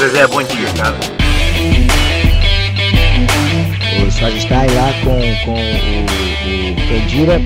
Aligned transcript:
Zezé, 0.00 0.26
bom 0.28 0.42
dia, 0.42 0.66
cara. 0.78 0.96
O 4.00 4.24
aí 4.24 4.70
lá 4.74 4.92
com, 5.04 5.20
com 5.44 5.52
o, 5.52 6.72
o 6.72 6.88
Kendira. 6.88 7.38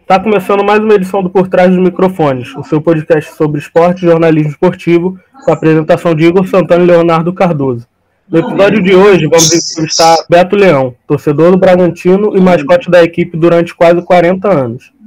Está 0.00 0.18
começando 0.18 0.64
mais 0.64 0.80
uma 0.80 0.94
edição 0.94 1.22
do 1.22 1.28
Por 1.28 1.46
Trás 1.48 1.68
dos 1.68 1.78
Microfones, 1.78 2.56
o 2.56 2.64
seu 2.64 2.80
podcast 2.80 3.34
sobre 3.34 3.60
esporte 3.60 4.06
e 4.06 4.08
jornalismo 4.08 4.52
esportivo, 4.52 5.18
com 5.44 5.50
a 5.50 5.54
apresentação 5.54 6.14
de 6.14 6.24
Igor 6.24 6.46
Santana 6.46 6.82
e 6.82 6.86
Leonardo 6.86 7.34
Cardoso. 7.34 7.86
No 8.30 8.38
episódio 8.38 8.82
de 8.82 8.94
hoje, 8.94 9.26
vamos 9.26 9.52
entrevistar 9.52 10.16
Beto 10.26 10.56
Leão, 10.56 10.94
torcedor 11.06 11.50
do 11.50 11.58
Bragantino 11.58 12.34
e 12.34 12.40
mascote 12.40 12.90
da 12.90 13.04
equipe 13.04 13.36
durante 13.36 13.74
quase 13.74 14.00
40 14.00 14.48
anos. 14.48 14.97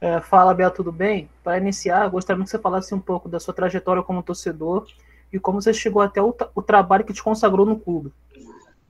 É, 0.00 0.20
fala, 0.20 0.54
Beto, 0.54 0.76
tudo 0.76 0.90
bem? 0.90 1.28
Para 1.44 1.58
iniciar, 1.58 2.08
gostaria 2.08 2.42
que 2.42 2.48
você 2.48 2.58
falasse 2.58 2.94
um 2.94 3.00
pouco 3.00 3.28
da 3.28 3.38
sua 3.38 3.52
trajetória 3.52 4.02
como 4.02 4.22
torcedor 4.22 4.86
e 5.30 5.38
como 5.38 5.60
você 5.60 5.74
chegou 5.74 6.00
até 6.00 6.22
o, 6.22 6.34
o 6.54 6.62
trabalho 6.62 7.04
que 7.04 7.12
te 7.12 7.22
consagrou 7.22 7.66
no 7.66 7.78
clube. 7.78 8.10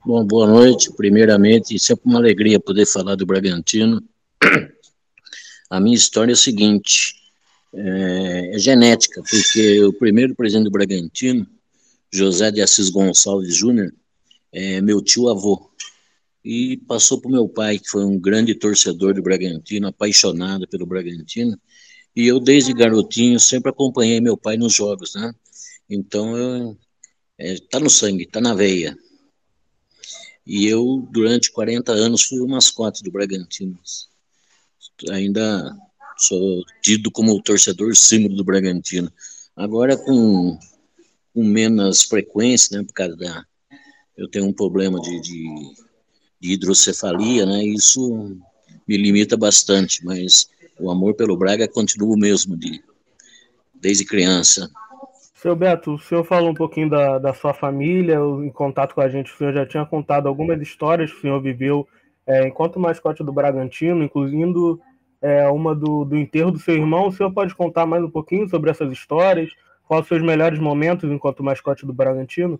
Bom, 0.05 0.25
boa 0.25 0.47
noite. 0.47 0.91
Primeiramente, 0.93 1.77
sempre 1.77 2.09
uma 2.09 2.19
alegria 2.19 2.59
poder 2.59 2.85
falar 2.85 3.15
do 3.15 3.25
Bragantino. 3.25 4.01
A 5.69 5.79
minha 5.79 5.95
história 5.95 6.31
é 6.31 6.33
a 6.33 6.37
seguinte: 6.37 7.13
é, 7.73 8.55
é 8.55 8.59
genética, 8.59 9.21
porque 9.21 9.83
o 9.83 9.93
primeiro 9.93 10.33
presidente 10.33 10.65
do 10.65 10.71
Bragantino, 10.71 11.45
José 12.11 12.51
de 12.51 12.61
Assis 12.61 12.89
Gonçalves 12.89 13.55
Júnior, 13.55 13.93
é 14.51 14.81
meu 14.81 15.01
tio-avô. 15.01 15.69
E 16.43 16.77
passou 16.87 17.21
para 17.21 17.29
o 17.29 17.31
meu 17.31 17.47
pai, 17.47 17.77
que 17.77 17.89
foi 17.89 18.03
um 18.03 18.19
grande 18.19 18.55
torcedor 18.55 19.13
do 19.13 19.21
Bragantino, 19.21 19.87
apaixonado 19.87 20.67
pelo 20.67 20.85
Bragantino. 20.85 21.59
E 22.15 22.27
eu, 22.27 22.39
desde 22.39 22.73
garotinho, 22.73 23.39
sempre 23.39 23.69
acompanhei 23.69 24.19
meu 24.19 24.35
pai 24.35 24.57
nos 24.57 24.73
jogos, 24.73 25.13
né? 25.15 25.33
Então, 25.89 26.35
eu, 26.35 26.77
é, 27.37 27.55
tá 27.69 27.79
no 27.79 27.89
sangue, 27.89 28.25
tá 28.25 28.41
na 28.41 28.53
veia. 28.53 28.97
E 30.45 30.65
eu, 30.67 31.07
durante 31.11 31.51
40 31.51 31.91
anos, 31.91 32.23
fui 32.23 32.39
o 32.39 32.47
mascote 32.47 33.03
do 33.03 33.11
Bragantino 33.11 33.79
ainda 35.09 35.75
sou 36.17 36.63
tido 36.81 37.09
como 37.09 37.33
o 37.33 37.41
torcedor 37.41 37.95
símbolo 37.95 38.35
do 38.35 38.43
Bragantino. 38.43 39.11
Agora 39.55 39.97
com, 39.97 40.57
com 41.33 41.43
menos 41.43 42.03
frequência, 42.03 42.77
né, 42.77 42.83
por 42.85 42.93
causa 42.93 43.15
da... 43.15 43.45
Eu 44.15 44.27
tenho 44.27 44.45
um 44.45 44.53
problema 44.53 44.99
de, 44.99 45.21
de, 45.21 45.73
de 46.41 46.53
hidrocefalia, 46.53 47.45
né, 47.45 47.63
isso 47.63 48.35
me 48.87 48.97
limita 48.97 49.37
bastante, 49.37 50.03
mas 50.03 50.49
o 50.79 50.89
amor 50.89 51.13
pelo 51.13 51.37
Braga 51.37 51.67
continua 51.67 52.15
o 52.15 52.19
mesmo 52.19 52.57
de, 52.57 52.81
desde 53.75 54.03
criança. 54.03 54.69
Seu 55.35 55.55
Beto, 55.55 55.93
o 55.93 55.99
senhor 55.99 56.23
falou 56.23 56.51
um 56.51 56.55
pouquinho 56.55 56.89
da, 56.89 57.17
da 57.17 57.33
sua 57.33 57.53
família, 57.53 58.17
em 58.43 58.49
contato 58.49 58.93
com 58.93 59.01
a 59.01 59.09
gente, 59.09 59.33
o 59.33 59.37
senhor 59.37 59.53
já 59.53 59.65
tinha 59.65 59.85
contado 59.85 60.27
algumas 60.27 60.61
histórias 60.61 61.11
que 61.11 61.17
o 61.17 61.21
senhor 61.21 61.41
viveu 61.41 61.87
é, 62.27 62.47
enquanto 62.47 62.79
mascote 62.79 63.23
do 63.23 63.31
Bragantino, 63.31 64.03
incluindo 64.03 64.79
é, 65.21 65.47
uma 65.47 65.75
do, 65.75 66.05
do 66.05 66.17
enterro 66.17 66.51
do 66.51 66.59
seu 66.59 66.75
irmão. 66.75 67.07
O 67.07 67.11
senhor 67.11 67.31
pode 67.31 67.55
contar 67.55 67.85
mais 67.85 68.03
um 68.03 68.09
pouquinho 68.09 68.49
sobre 68.49 68.69
essas 68.69 68.91
histórias? 68.91 69.51
Quais 69.87 70.03
os 70.03 70.07
seus 70.07 70.21
melhores 70.21 70.59
momentos 70.59 71.09
enquanto 71.11 71.43
mascote 71.43 71.85
do 71.85 71.93
Bragantino? 71.93 72.59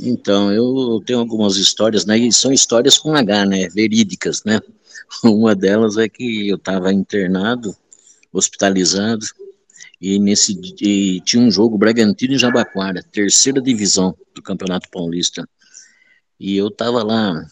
Então, 0.00 0.52
eu 0.52 1.02
tenho 1.04 1.20
algumas 1.20 1.56
histórias, 1.56 2.04
né? 2.04 2.18
E 2.18 2.32
são 2.32 2.52
histórias 2.52 2.98
com 2.98 3.14
H, 3.14 3.46
né? 3.46 3.68
Verídicas, 3.68 4.42
né? 4.44 4.60
Uma 5.24 5.54
delas 5.54 5.96
é 5.96 6.08
que 6.08 6.48
eu 6.48 6.56
estava 6.56 6.92
internado, 6.92 7.76
hospitalizado, 8.32 9.24
e 10.00 10.18
nesse 10.18 10.52
e 10.82 11.20
tinha 11.20 11.42
um 11.42 11.50
jogo 11.50 11.78
Bragantino 11.78 12.34
e 12.34 12.38
Jabaquara, 12.38 13.02
terceira 13.02 13.60
divisão 13.60 14.16
do 14.34 14.42
Campeonato 14.42 14.88
Paulista. 14.90 15.48
E 16.38 16.56
eu 16.56 16.68
estava 16.68 17.02
lá 17.02 17.46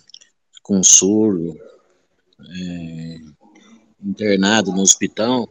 com 0.62 0.82
soro, 0.82 1.56
é, 2.50 3.20
internado 4.02 4.72
no 4.72 4.82
hospital 4.82 5.48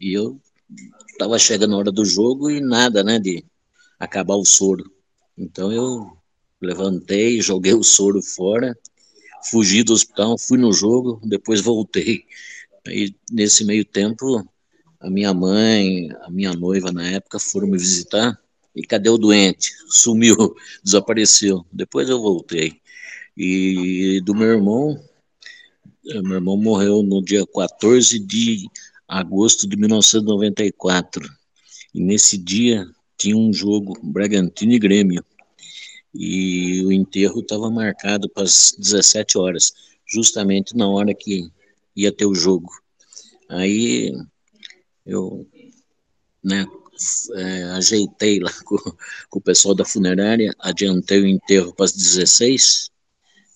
e 0.00 0.12
eu 0.12 0.40
estava 1.08 1.38
chegando 1.38 1.74
a 1.74 1.78
hora 1.78 1.92
do 1.92 2.04
jogo 2.04 2.50
e 2.50 2.60
nada, 2.60 3.04
né, 3.04 3.18
de 3.18 3.44
acabar 3.98 4.34
o 4.34 4.44
soro. 4.44 4.90
Então 5.38 5.72
eu 5.72 6.21
levantei, 6.66 7.40
joguei 7.40 7.74
o 7.74 7.82
soro 7.82 8.22
fora, 8.22 8.76
fugi 9.50 9.82
do 9.82 9.92
hospital, 9.92 10.38
fui 10.38 10.58
no 10.58 10.72
jogo, 10.72 11.20
depois 11.24 11.60
voltei. 11.60 12.24
E 12.88 13.14
nesse 13.30 13.64
meio 13.64 13.84
tempo, 13.84 14.46
a 15.00 15.10
minha 15.10 15.34
mãe, 15.34 16.10
a 16.22 16.30
minha 16.30 16.52
noiva 16.52 16.92
na 16.92 17.08
época 17.08 17.38
foram 17.38 17.68
me 17.68 17.78
visitar. 17.78 18.38
E 18.74 18.82
cadê 18.86 19.10
o 19.10 19.18
doente? 19.18 19.70
Sumiu, 19.88 20.36
desapareceu. 20.82 21.66
Depois 21.72 22.08
eu 22.08 22.20
voltei. 22.20 22.80
E 23.36 24.20
do 24.24 24.34
meu 24.34 24.48
irmão, 24.48 25.02
meu 26.04 26.34
irmão 26.34 26.56
morreu 26.56 27.02
no 27.02 27.22
dia 27.22 27.46
14 27.46 28.18
de 28.18 28.68
agosto 29.06 29.68
de 29.68 29.76
1994. 29.76 31.28
E 31.94 32.00
nesse 32.00 32.38
dia 32.38 32.86
tinha 33.18 33.36
um 33.36 33.52
jogo 33.52 33.98
Bragantino 34.02 34.72
e 34.72 34.78
Grêmio. 34.78 35.24
E 36.14 36.84
o 36.84 36.92
enterro 36.92 37.40
estava 37.40 37.70
marcado 37.70 38.28
para 38.28 38.42
as 38.42 38.74
17 38.78 39.38
horas, 39.38 39.72
justamente 40.06 40.76
na 40.76 40.88
hora 40.88 41.14
que 41.14 41.50
ia 41.96 42.12
ter 42.12 42.26
o 42.26 42.34
jogo. 42.34 42.70
Aí 43.48 44.12
eu 45.06 45.46
né, 46.42 46.66
é, 47.34 47.64
ajeitei 47.64 48.40
lá 48.40 48.52
com, 48.64 48.76
com, 49.30 49.38
o 49.38 49.42
pessoal 49.42 49.74
da 49.74 49.84
funerária, 49.84 50.54
adiantei 50.58 51.20
o 51.20 51.26
enterro 51.26 51.74
para 51.74 51.86
as 51.86 51.92
16 51.92 52.90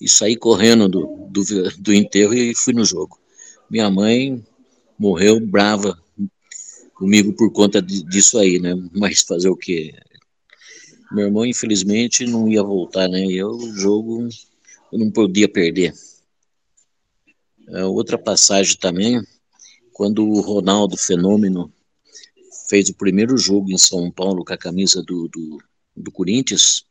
e 0.01 0.09
saí 0.09 0.37
correndo 0.37 0.89
do, 0.89 1.29
do, 1.31 1.43
do 1.79 1.95
enterro 1.95 2.35
e 2.35 2.55
fui 2.55 2.75
no 2.75 2.85
jogo. 2.85 3.19
Minha 3.71 3.91
mãe 3.91 4.45
morreu 4.99 5.41
brava 5.41 5.99
comigo 6.95 7.33
por 7.33 7.53
conta 7.53 7.81
disso 7.83 8.39
aí, 8.39 8.59
né? 8.59 8.75
Mas 8.93 9.21
fazer 9.21 9.49
o 9.49 9.57
quê? 9.57 9.95
Meu 11.11 11.27
irmão, 11.27 11.47
infelizmente, 11.47 12.27
não 12.27 12.49
ia 12.49 12.63
voltar, 12.63 13.09
né? 13.09 13.25
E 13.25 13.37
eu, 13.37 13.51
o 13.51 13.75
jogo, 13.75 14.29
eu 14.93 14.99
não 14.99 15.11
podia 15.11 15.49
perder. 15.49 15.95
É, 17.69 17.85
outra 17.85 18.19
passagem 18.19 18.77
também, 18.77 19.23
quando 19.93 20.27
o 20.27 20.41
Ronaldo 20.41 20.97
Fenômeno 20.97 21.73
fez 22.69 22.89
o 22.89 22.95
primeiro 22.95 23.37
jogo 23.39 23.71
em 23.71 23.79
São 23.79 24.11
Paulo 24.11 24.45
com 24.45 24.53
a 24.53 24.59
camisa 24.59 25.03
do, 25.03 25.29
do, 25.29 25.59
do 25.97 26.11
Corinthians, 26.11 26.85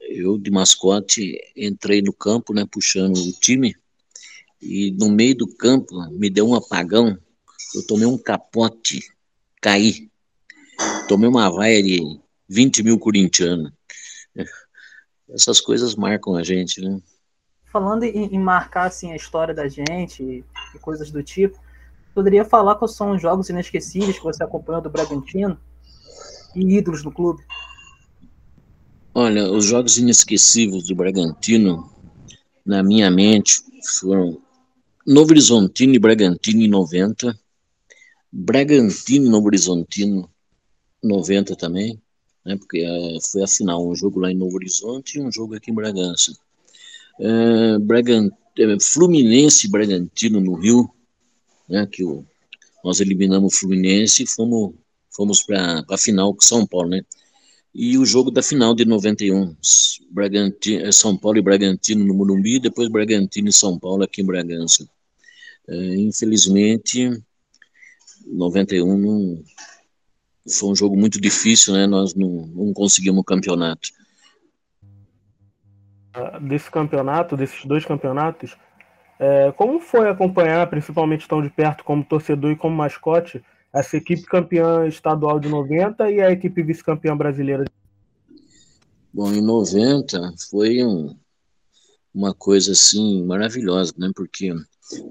eu 0.00 0.38
de 0.38 0.50
mascote 0.50 1.36
entrei 1.56 2.02
no 2.02 2.12
campo, 2.12 2.52
né, 2.52 2.64
puxando 2.70 3.16
o 3.16 3.32
time, 3.32 3.74
e 4.60 4.92
no 4.92 5.10
meio 5.10 5.36
do 5.36 5.46
campo 5.46 6.00
me 6.10 6.30
deu 6.30 6.48
um 6.48 6.54
apagão, 6.54 7.18
eu 7.74 7.86
tomei 7.86 8.06
um 8.06 8.18
capote, 8.18 9.00
caí, 9.60 10.08
tomei 11.08 11.28
uma 11.28 11.50
vaia 11.50 11.82
de 11.82 12.00
20 12.48 12.82
mil 12.82 12.98
corintianos. 12.98 13.72
Essas 15.28 15.60
coisas 15.60 15.94
marcam 15.94 16.36
a 16.36 16.42
gente, 16.42 16.80
né? 16.80 17.00
Falando 17.72 18.04
em, 18.04 18.26
em 18.26 18.38
marcar 18.38 18.86
assim, 18.86 19.12
a 19.12 19.16
história 19.16 19.54
da 19.54 19.66
gente 19.66 20.22
e, 20.22 20.44
e 20.74 20.78
coisas 20.78 21.10
do 21.10 21.22
tipo, 21.22 21.58
poderia 22.14 22.44
falar 22.44 22.76
quais 22.76 22.94
são 22.94 23.12
os 23.12 23.20
jogos 23.20 23.48
inesquecíveis 23.48 24.16
que 24.16 24.24
você 24.24 24.44
acompanhou 24.44 24.80
do 24.80 24.90
Bragantino 24.90 25.58
e 26.54 26.76
ídolos 26.76 27.02
do 27.02 27.10
clube? 27.10 27.42
Olha, 29.12 29.50
os 29.50 29.64
jogos 29.64 29.98
inesquecíveis 29.98 30.84
do 30.84 30.94
Bragantino, 30.94 31.90
na 32.64 32.82
minha 32.82 33.10
mente, 33.10 33.62
foram 34.00 34.40
Novo 35.06 35.30
Horizontino 35.30 35.94
e 35.94 35.98
Bragantino 35.98 36.62
em 36.62 36.68
90, 36.68 37.38
Bragantino 38.32 39.26
e 39.26 39.28
Novo 39.28 39.46
Horizontino 39.46 40.30
90 41.02 41.54
também, 41.56 42.00
né, 42.44 42.56
porque 42.56 42.84
uh, 42.84 43.20
foi 43.30 43.42
a 43.42 43.46
final, 43.46 43.88
um 43.88 43.94
jogo 43.94 44.20
lá 44.20 44.30
em 44.30 44.36
Novo 44.36 44.56
Horizonte 44.56 45.18
e 45.18 45.20
um 45.20 45.30
jogo 45.30 45.54
aqui 45.54 45.70
em 45.70 45.74
Bragança. 45.74 46.32
Uh, 47.18 47.78
Bragant... 47.80 48.32
Eh, 48.56 48.76
Fluminense 48.80 49.66
e 49.66 49.70
Bragantino 49.70 50.40
no 50.40 50.54
Rio, 50.54 50.88
né, 51.68 51.86
que 51.90 52.04
o... 52.04 52.24
nós 52.84 53.00
eliminamos 53.00 53.52
o 53.52 53.56
Fluminense 53.58 54.22
e 54.22 54.26
fomos, 54.26 54.74
fomos 55.10 55.42
para 55.42 55.84
a 55.90 55.98
final 55.98 56.32
com 56.32 56.40
São 56.40 56.64
Paulo, 56.64 56.90
né? 56.90 57.02
e 57.74 57.98
o 57.98 58.06
jogo 58.06 58.30
da 58.30 58.42
final 58.42 58.72
de 58.72 58.84
91, 58.84 59.56
Bragantino, 60.08 60.92
São 60.92 61.16
Paulo 61.16 61.38
e 61.38 61.42
Bragantino 61.42 62.04
no 62.04 62.14
Morumbi, 62.14 62.60
depois 62.60 62.88
Bragantino 62.88 63.48
e 63.48 63.52
São 63.52 63.76
Paulo 63.76 64.04
aqui 64.04 64.22
em 64.22 64.24
Bragança. 64.24 64.88
É, 65.66 65.96
infelizmente, 65.96 67.20
91 68.26 68.96
não, 68.96 69.42
foi 70.48 70.70
um 70.70 70.76
jogo 70.76 70.96
muito 70.96 71.20
difícil, 71.20 71.72
né? 71.72 71.86
Nós 71.86 72.14
não, 72.14 72.46
não 72.46 72.72
conseguimos 72.72 73.20
o 73.20 73.24
campeonato. 73.24 73.88
Ah, 76.12 76.38
desse 76.38 76.70
campeonato, 76.70 77.36
desses 77.36 77.64
dois 77.64 77.84
campeonatos, 77.84 78.56
é, 79.18 79.52
como 79.52 79.80
foi 79.80 80.08
acompanhar, 80.08 80.68
principalmente 80.68 81.26
tão 81.26 81.42
de 81.42 81.48
perto 81.48 81.82
como 81.82 82.04
torcedor 82.04 82.52
e 82.52 82.56
como 82.56 82.76
mascote, 82.76 83.42
essa 83.72 83.96
equipe 83.96 84.22
campeã 84.22 84.86
estadual 84.86 85.40
de 85.40 85.48
90 85.48 86.10
e 86.10 86.20
a 86.20 86.30
equipe 86.30 86.62
vice-campeã 86.62 87.16
brasileira. 87.16 87.64
Bom, 89.12 89.32
em 89.32 89.40
90 89.40 90.34
foi 90.50 90.84
um, 90.84 91.16
uma 92.12 92.34
coisa 92.34 92.72
assim 92.72 93.24
maravilhosa, 93.24 93.94
né? 93.96 94.10
Porque 94.14 94.52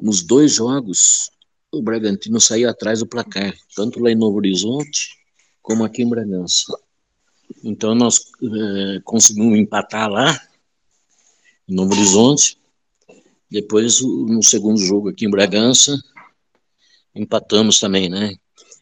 nos 0.01 0.21
dois 0.21 0.53
jogos 0.53 1.31
o 1.71 1.81
Bragantino 1.81 2.39
saiu 2.39 2.69
atrás 2.69 3.00
do 3.00 3.07
placar, 3.07 3.53
tanto 3.75 4.00
lá 4.00 4.12
em 4.12 4.15
Novo 4.15 4.38
Horizonte 4.38 5.23
como 5.63 5.83
aqui 5.83 6.04
em 6.04 6.10
Bragança. 6.10 6.65
Então 7.63 7.95
nós 7.95 8.19
é, 8.44 9.00
conseguimos 9.04 9.57
empatar 9.57 10.10
lá 10.12 10.39
em 11.68 11.74
Novo 11.74 11.94
Horizonte. 11.94 12.60
Depois 13.50 14.01
no 14.01 14.44
segundo 14.44 14.77
jogo 14.77 15.10
aqui 15.10 15.25
em 15.25 15.31
Bragança 15.31 15.98
empatamos 17.15 17.80
também, 17.80 18.10
né? 18.10 18.36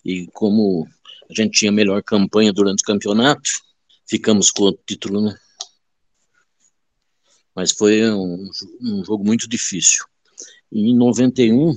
E 0.04 0.28
como 0.34 0.88
a 1.30 1.34
gente 1.34 1.60
tinha 1.60 1.72
melhor 1.72 2.02
campanha 2.02 2.52
durante 2.52 2.82
o 2.82 2.86
campeonato, 2.86 3.50
ficamos 4.08 4.50
com 4.50 4.66
o 4.66 4.74
título, 4.74 5.22
né? 5.22 5.38
Mas 7.54 7.72
foi 7.72 8.10
um, 8.10 8.50
um 8.82 9.06
jogo 9.06 9.24
muito 9.24 9.48
difícil. 9.48 10.06
Em 10.72 10.96
91, 10.96 11.76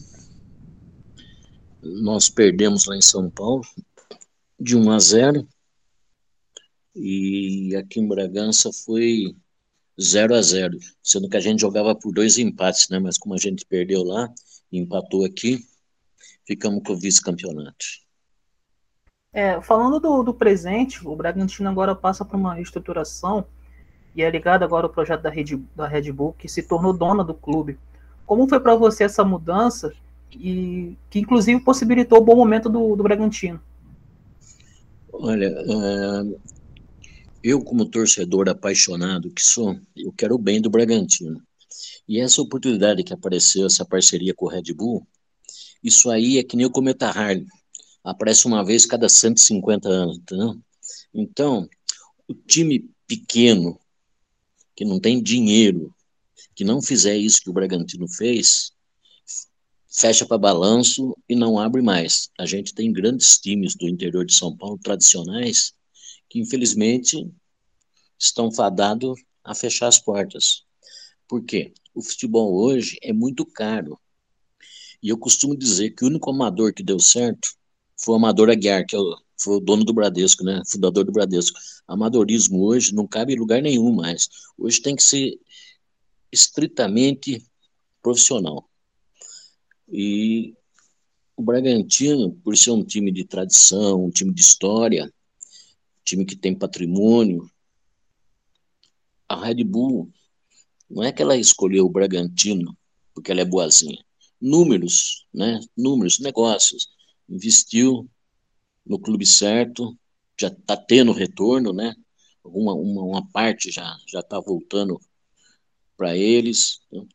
nós 1.83 2.31
perdemos 2.31 2.87
lá 2.87 2.97
em 2.97 3.03
São 3.03 3.29
Paulo, 3.29 3.65
de 4.59 4.77
1 4.77 4.91
a 4.91 4.99
0. 4.99 5.49
E 6.95 7.75
aqui 7.77 8.01
em 8.01 8.07
Bragança 8.07 8.71
foi 8.85 9.35
0 10.01 10.35
a 10.35 10.43
0, 10.43 10.79
sendo 11.03 11.29
que 11.29 11.37
a 11.37 11.41
gente 11.41 11.61
jogava 11.61 11.95
por 11.95 12.13
dois 12.13 12.39
empates, 12.39 12.89
né? 12.89 12.99
Mas 12.99 13.19
como 13.19 13.35
a 13.35 13.39
gente 13.39 13.65
perdeu 13.67 14.03
lá, 14.03 14.33
empatou 14.73 15.25
aqui, 15.25 15.65
ficamos 16.47 16.83
com 16.85 16.93
o 16.93 16.97
vice-campeonato. 16.97 17.85
É, 19.33 19.61
falando 19.61 19.99
do, 19.99 20.23
do, 20.23 20.35
presente, 20.35 21.07
o 21.07 21.17
Bragantino 21.17 21.69
agora 21.69 21.95
passa 21.95 22.25
por 22.25 22.37
uma 22.37 22.55
reestruturação 22.55 23.45
e 24.15 24.23
é 24.23 24.31
ligado 24.31 24.63
agora 24.63 24.87
ao 24.87 24.93
projeto 24.93 25.23
da 25.23 25.31
Red, 25.31 25.57
da 25.75 25.89
Red 25.89 26.13
Bull, 26.13 26.35
que 26.39 26.49
se 26.49 26.63
tornou 26.63 26.93
dona 26.93 27.25
do 27.25 27.35
clube. 27.35 27.77
Como 28.25 28.49
foi 28.49 28.61
para 28.61 28.77
você 28.77 29.05
essa 29.05 29.25
mudança 29.25 29.93
e 30.31 30.97
que 31.11 31.19
inclusive 31.19 31.61
possibilitou 31.61 32.19
o 32.19 32.25
bom 32.25 32.37
momento 32.37 32.69
do, 32.69 32.95
do 32.95 33.03
Bragantino? 33.03 33.61
Olha, 35.17 35.51
uh, 35.63 36.41
eu 37.43 37.63
como 37.63 37.87
torcedor 37.87 38.49
apaixonado 38.49 39.31
que 39.31 39.43
sou, 39.43 39.79
eu 39.97 40.13
quero 40.13 40.35
o 40.35 40.39
bem 40.39 40.61
do 40.61 40.69
Bragantino. 40.69 41.41
E 42.07 42.21
essa 42.21 42.43
oportunidade 42.43 43.05
que 43.05 43.15
apareceu, 43.15 43.67
essa 43.67 43.85
parceria 43.85 44.35
com 44.35 44.47
o 44.47 44.49
Red 44.49 44.75
Bull, 44.75 45.07
isso 45.83 46.11
aí 46.11 46.39
é 46.39 46.43
que 46.43 46.57
nem 46.57 46.67
o 46.67 46.71
Cometa 46.71 47.07
Harley 47.07 47.47
aparece 48.03 48.47
uma 48.47 48.65
vez 48.65 48.85
cada 48.85 49.09
150 49.09 49.89
anos, 49.89 50.19
entendeu? 50.19 50.61
Então, 51.15 51.69
o 52.29 52.35
time 52.35 52.91
pequeno, 53.07 53.79
que 54.77 54.85
não 54.85 54.99
tem 55.01 55.23
dinheiro, 55.23 55.95
que 56.55 56.65
não 56.65 56.83
fizer 56.83 57.17
isso 57.17 57.41
que 57.41 57.51
o 57.51 57.53
Bragantino 57.53 58.09
fez, 58.09 58.73
fecha 59.95 60.27
para 60.27 60.37
balanço 60.37 61.17
e 61.29 61.37
não 61.37 61.59
abre 61.59 61.81
mais. 61.81 62.29
A 62.37 62.45
gente 62.45 62.75
tem 62.75 62.93
grandes 62.93 63.39
times 63.39 63.77
do 63.77 63.89
interior 63.89 64.27
de 64.27 64.35
São 64.35 64.55
Paulo, 64.57 64.77
tradicionais, 64.77 65.73
que 66.29 66.41
infelizmente 66.41 67.31
estão 68.19 68.51
fadados 68.51 69.23
a 69.45 69.55
fechar 69.55 69.87
as 69.87 69.99
portas. 69.99 70.65
Por 71.29 71.45
quê? 71.45 71.73
O 71.95 72.03
futebol 72.03 72.55
hoje 72.55 72.99
é 73.03 73.13
muito 73.13 73.47
caro. 73.47 73.99
E 75.01 75.09
eu 75.09 75.17
costumo 75.17 75.57
dizer 75.57 75.91
que 75.91 76.05
o 76.05 76.09
único 76.09 76.29
amador 76.31 76.75
que 76.75 76.83
deu 76.83 76.99
certo 76.99 77.49
foi 77.97 78.15
o 78.15 78.17
Amador 78.17 78.51
Aguiar, 78.51 78.85
que 78.85 78.97
é 78.97 78.99
o, 78.99 79.17
foi 79.39 79.57
o 79.57 79.61
dono 79.61 79.85
do 79.85 79.93
Bradesco, 79.93 80.43
né? 80.43 80.61
Fundador 80.67 81.05
do 81.05 81.13
Bradesco. 81.13 81.59
Amadorismo 81.87 82.65
hoje 82.65 82.95
não 82.95 83.07
cabe 83.07 83.35
em 83.35 83.39
lugar 83.39 83.63
nenhum 83.63 83.93
mais. 83.93 84.29
Hoje 84.59 84.81
tem 84.81 84.97
que 84.97 85.03
ser 85.03 85.39
estritamente 86.33 87.45
profissional. 88.03 88.69
E 89.89 90.55
o 91.37 91.43
Bragantino, 91.43 92.33
por 92.43 92.57
ser 92.57 92.71
um 92.71 92.85
time 92.85 93.11
de 93.11 93.25
tradição, 93.25 94.05
um 94.05 94.11
time 94.11 94.33
de 94.33 94.41
história, 94.41 95.05
um 95.07 96.05
time 96.05 96.25
que 96.25 96.37
tem 96.37 96.55
patrimônio, 96.55 97.51
a 99.29 99.45
Red 99.45 99.65
Bull 99.65 100.11
não 100.89 101.03
é 101.03 101.13
que 101.13 101.23
ela 101.23 101.37
escolheu 101.37 101.87
o 101.87 101.91
Bragantino 101.91 102.77
porque 103.15 103.31
ela 103.31 103.41
é 103.41 103.45
boazinha. 103.45 104.05
Números, 104.41 105.27
né? 105.33 105.61
Números, 105.77 106.19
negócios 106.19 106.89
investiu 107.29 108.09
no 108.85 108.99
clube 108.99 109.25
certo, 109.25 109.97
já 110.39 110.49
está 110.49 110.77
tendo 110.77 111.13
retorno, 111.13 111.73
né? 111.73 111.95
Uma, 112.43 112.75
uma, 112.75 113.03
uma 113.03 113.31
parte 113.31 113.71
já 113.71 113.97
já 114.07 114.21
está 114.21 114.39
voltando 114.41 115.01
para 115.97 116.17
eles. 116.17 116.81
Né? 116.93 117.07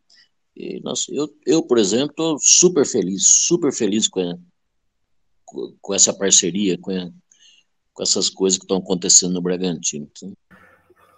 E, 0.60 0.82
nossa, 0.84 1.06
eu, 1.14 1.34
eu, 1.48 1.64
por 1.64 1.78
exemplo, 1.78 2.10
estou 2.10 2.38
super 2.38 2.86
feliz, 2.86 3.26
super 3.26 3.72
feliz 3.72 4.10
com, 4.10 4.20
a, 4.20 4.36
com, 5.82 5.94
essa 5.94 6.14
parceria, 6.14 6.78
com, 6.78 6.92
a, 6.92 7.10
com 7.94 8.04
essas 8.04 8.30
coisas 8.30 8.60
que 8.60 8.66
estão 8.66 8.78
acontecendo 8.78 9.36
no 9.36 9.42
Bragantino. 9.42 10.10
Então. 10.12 10.34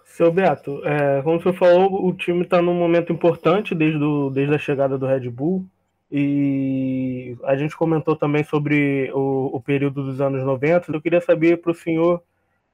Seu 0.04 0.30
Beto, 0.30 0.80
é, 0.86 1.20
como 1.22 1.42
você 1.42 1.52
falou, 1.52 2.06
o 2.06 2.12
time 2.12 2.42
está 2.42 2.62
num 2.62 2.74
momento 2.74 3.12
importante 3.12 3.74
desde, 3.74 3.98
do, 3.98 4.30
desde 4.30 4.54
a 4.54 4.58
chegada 4.58 4.96
do 4.96 5.06
Red 5.06 5.28
Bull. 5.28 5.66
E 6.08 7.36
a 7.42 7.56
gente 7.56 7.76
comentou 7.76 8.14
também 8.14 8.44
sobre 8.44 9.10
o, 9.12 9.56
o 9.56 9.60
período 9.60 10.04
dos 10.04 10.20
anos 10.20 10.44
90. 10.44 10.92
Eu 10.92 11.00
queria 11.00 11.20
saber 11.20 11.60
para 11.60 11.72
o 11.72 11.74
senhor 11.74 12.22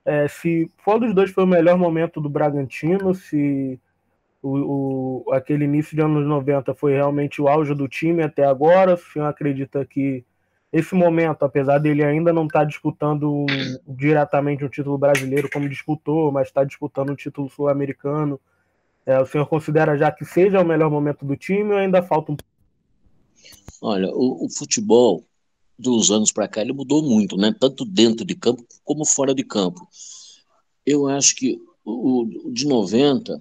é, 0.05 0.29
se 0.29 0.71
qual 0.85 0.99
dos 1.01 1.15
dois 1.15 1.31
foi 1.31 1.45
o 1.45 1.47
melhor 1.47 1.79
momento 1.79 2.21
do 2.21 2.29
Bragantino, 2.29 3.15
se 3.15 3.81
o, 4.43 5.25
o, 5.29 5.33
aquele 5.33 5.65
início 5.65 5.97
de 5.97 6.03
anos 6.03 6.27
90 6.27 6.75
foi 6.75 6.95
realmente 6.95 7.43
o 7.43 7.49
auge 7.49 7.75
do 7.75 7.89
time 7.89 8.23
até 8.23 8.45
agora, 8.45 8.95
o 8.95 8.97
senhor 8.97 9.27
acredita 9.27 9.85
que 9.85 10.25
esse 10.73 10.95
momento, 10.95 11.45
apesar 11.45 11.79
dele 11.79 12.05
ainda 12.05 12.33
não 12.33 12.47
estar 12.47 12.61
tá 12.61 12.65
disputando 12.65 13.47
diretamente 13.87 14.65
um 14.65 14.69
título 14.69 14.99
brasileiro 14.99 15.49
como 15.51 15.69
disputou, 15.69 16.31
mas 16.31 16.49
está 16.49 16.63
disputando 16.63 17.11
um 17.11 17.17
título 17.17 17.49
sul-americano, 17.49 18.39
é, 19.07 19.19
o 19.19 19.27
senhor 19.27 19.47
considera 19.47 19.97
já 19.97 20.13
que 20.13 20.25
seja 20.25 20.61
o 20.61 20.67
melhor 20.67 20.91
momento 20.91 21.25
do 21.25 21.35
time 21.37 21.73
ou 21.73 21.79
ainda 21.79 22.03
falta 22.03 22.33
um 22.33 22.37
Olha, 23.81 24.11
o, 24.13 24.45
o 24.45 24.51
futebol 24.51 25.25
dos 25.79 26.11
anos 26.11 26.33
para 26.33 26.49
cá 26.49 26.61
ele 26.61 26.73
mudou 26.73 27.03
muito, 27.03 27.37
né? 27.37 27.55
Tanto 27.59 27.85
dentro 27.85 28.25
de 28.25 28.35
campo 28.35 28.63
como 28.85 29.05
fora 29.07 29.35
de 29.35 29.45
campo. 29.45 29.89
Eu 30.85 31.07
acho 31.07 31.37
que 31.37 31.59
o, 31.85 32.49
o 32.49 32.53
de 32.53 32.67
90 32.67 33.41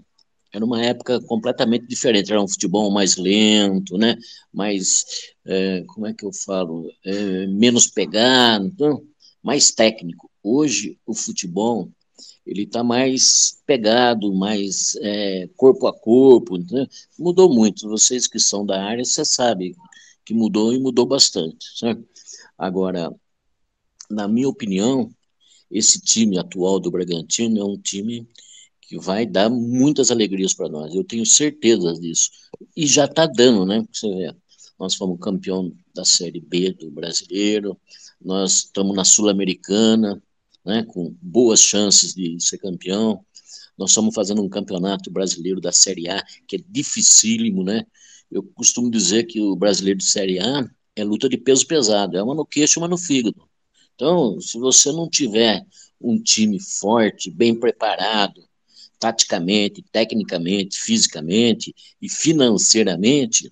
era 0.58 0.66
uma 0.66 0.84
época 0.84 1.22
completamente 1.22 1.88
diferente. 1.88 2.32
Era 2.32 2.42
um 2.42 2.48
futebol 2.48 2.92
mais 2.92 3.16
lento, 3.16 3.98
né? 3.98 4.18
Mais, 4.52 5.06
é, 5.46 5.84
como 5.88 6.08
é 6.08 6.14
que 6.14 6.26
eu 6.26 6.34
falo? 6.34 6.92
É, 7.06 7.48
menos 7.48 7.88
pegado, 7.88 8.66
então, 8.66 9.02
mais 9.42 9.72
técnico. 9.72 10.30
Hoje 10.44 11.00
o 11.06 11.14
futebol 11.14 11.90
ele 12.46 12.64
está 12.64 12.84
mais 12.84 13.62
pegado, 13.66 14.34
mais 14.34 14.96
é, 15.02 15.48
corpo 15.56 15.88
a 15.88 15.94
corpo. 15.94 16.58
Né? 16.58 16.88
Mudou 17.20 17.54
muito. 17.54 17.88
Vocês 17.88 18.26
que 18.28 18.40
são 18.40 18.66
da 18.66 18.84
área, 18.84 19.06
você 19.06 19.24
sabe 19.24 19.76
que 20.26 20.34
mudou 20.34 20.74
e 20.74 20.80
mudou 20.80 21.06
bastante, 21.06 21.78
certo? 21.78 22.04
Agora, 22.58 23.14
na 24.10 24.28
minha 24.28 24.50
opinião, 24.50 25.10
esse 25.70 26.02
time 26.02 26.38
atual 26.40 26.80
do 26.80 26.90
Bragantino 26.90 27.60
é 27.60 27.64
um 27.64 27.78
time 27.78 28.28
que 28.88 28.98
vai 28.98 29.26
dar 29.26 29.50
muitas 29.50 30.10
alegrias 30.10 30.54
para 30.54 30.70
nós. 30.70 30.96
Eu 30.96 31.04
tenho 31.04 31.26
certeza 31.26 31.94
disso. 31.94 32.30
E 32.76 32.88
já 32.88 33.04
está 33.04 33.26
dando, 33.26 33.66
né? 33.66 33.86
Você 33.92 34.08
vê, 34.08 34.34
nós 34.80 34.96
fomos 34.96 35.20
campeão 35.20 35.74
da 35.94 36.06
Série 36.06 36.40
B 36.40 36.72
do 36.72 36.90
Brasileiro, 36.90 37.78
nós 38.20 38.64
estamos 38.64 38.96
na 38.96 39.04
Sul-Americana, 39.04 40.24
né? 40.66 40.84
Com 40.84 41.14
boas 41.22 41.60
chances 41.60 42.16
de 42.16 42.40
ser 42.40 42.60
campeão. 42.60 43.24
Nós 43.78 43.92
estamos 43.92 44.16
fazendo 44.16 44.42
um 44.42 44.50
campeonato 44.50 45.12
brasileiro 45.12 45.60
da 45.60 45.74
Série 45.74 46.10
A, 46.10 46.24
que 46.48 46.56
é 46.56 46.60
dificílimo, 46.68 47.64
né? 47.64 47.86
Eu 48.32 48.42
costumo 48.42 48.90
dizer 48.90 49.26
que 49.26 49.42
o 49.42 49.56
brasileiro 49.56 50.00
de 50.00 50.06
Série 50.06 50.40
A 50.40 50.66
é 50.96 51.04
luta 51.04 51.28
de 51.28 51.38
peso 51.38 51.68
pesado, 51.68 52.18
é 52.18 52.24
uma 52.24 52.34
no 52.34 52.46
queixo, 52.46 52.80
uma 52.80 52.88
no 52.88 52.98
fígado. 52.98 53.48
Então, 53.96 54.40
se 54.40 54.58
você 54.58 54.92
não 54.92 55.10
tiver 55.10 55.66
um 56.00 56.22
time 56.22 56.60
forte, 56.60 57.30
bem 57.30 57.54
preparado, 57.54 58.47
taticamente, 59.00 59.84
tecnicamente, 59.92 60.80
fisicamente 60.80 61.74
e 62.02 62.10
financeiramente, 62.10 63.52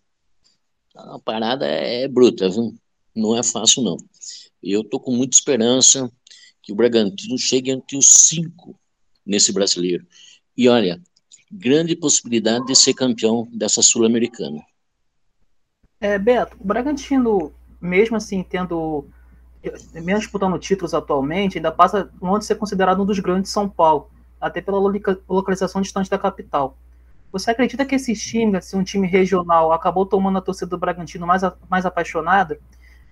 a 0.96 1.20
parada 1.20 1.66
é, 1.68 2.04
é 2.04 2.08
bruta, 2.08 2.50
viu? 2.50 2.76
não 3.16 3.38
é 3.38 3.42
fácil 3.42 3.82
não. 3.82 3.98
Eu 4.62 4.82
estou 4.82 5.00
com 5.00 5.12
muita 5.12 5.38
esperança 5.38 6.12
que 6.62 6.74
o 6.74 6.76
Bragantino 6.76 7.38
chegue 7.38 7.72
entre 7.72 7.98
os 7.98 8.08
cinco 8.08 8.78
nesse 9.26 9.54
brasileiro. 9.54 10.06
E 10.58 10.68
olha, 10.68 11.02
grande 11.52 11.96
possibilidade 11.96 12.66
de 12.66 12.76
ser 12.76 12.94
campeão 12.94 13.48
dessa 13.54 13.82
Sul-Americana. 13.82 14.62
É, 16.00 16.20
Beto, 16.20 16.58
o 16.60 16.66
Bragantino, 16.66 17.54
mesmo 17.80 18.18
assim, 18.18 18.44
tendo 18.44 19.08
mesmo 19.94 20.20
disputando 20.20 20.60
títulos 20.60 20.94
atualmente, 20.94 21.58
ainda 21.58 21.72
passa 21.72 22.12
longe 22.22 22.42
de 22.42 22.46
ser 22.46 22.56
considerado 22.56 23.02
um 23.02 23.06
dos 23.06 23.18
grandes 23.18 23.50
de 23.50 23.54
São 23.54 23.68
Paulo, 23.68 24.12
até 24.46 24.62
pela 24.62 24.80
localização 25.28 25.82
distante 25.82 26.08
da 26.10 26.20
capital. 26.20 26.78
Você 27.32 27.50
acredita 27.50 27.84
que 27.84 27.96
esse 27.96 28.14
time, 28.14 28.58
assim, 28.58 28.78
um 28.78 28.84
time 28.84 29.08
regional, 29.08 29.72
acabou 29.72 30.06
tomando 30.06 30.38
a 30.38 30.42
torcida 30.42 30.70
do 30.70 30.78
Bragantino 30.78 31.26
mais, 31.26 31.42
mais 31.68 31.84
apaixonada? 31.84 32.60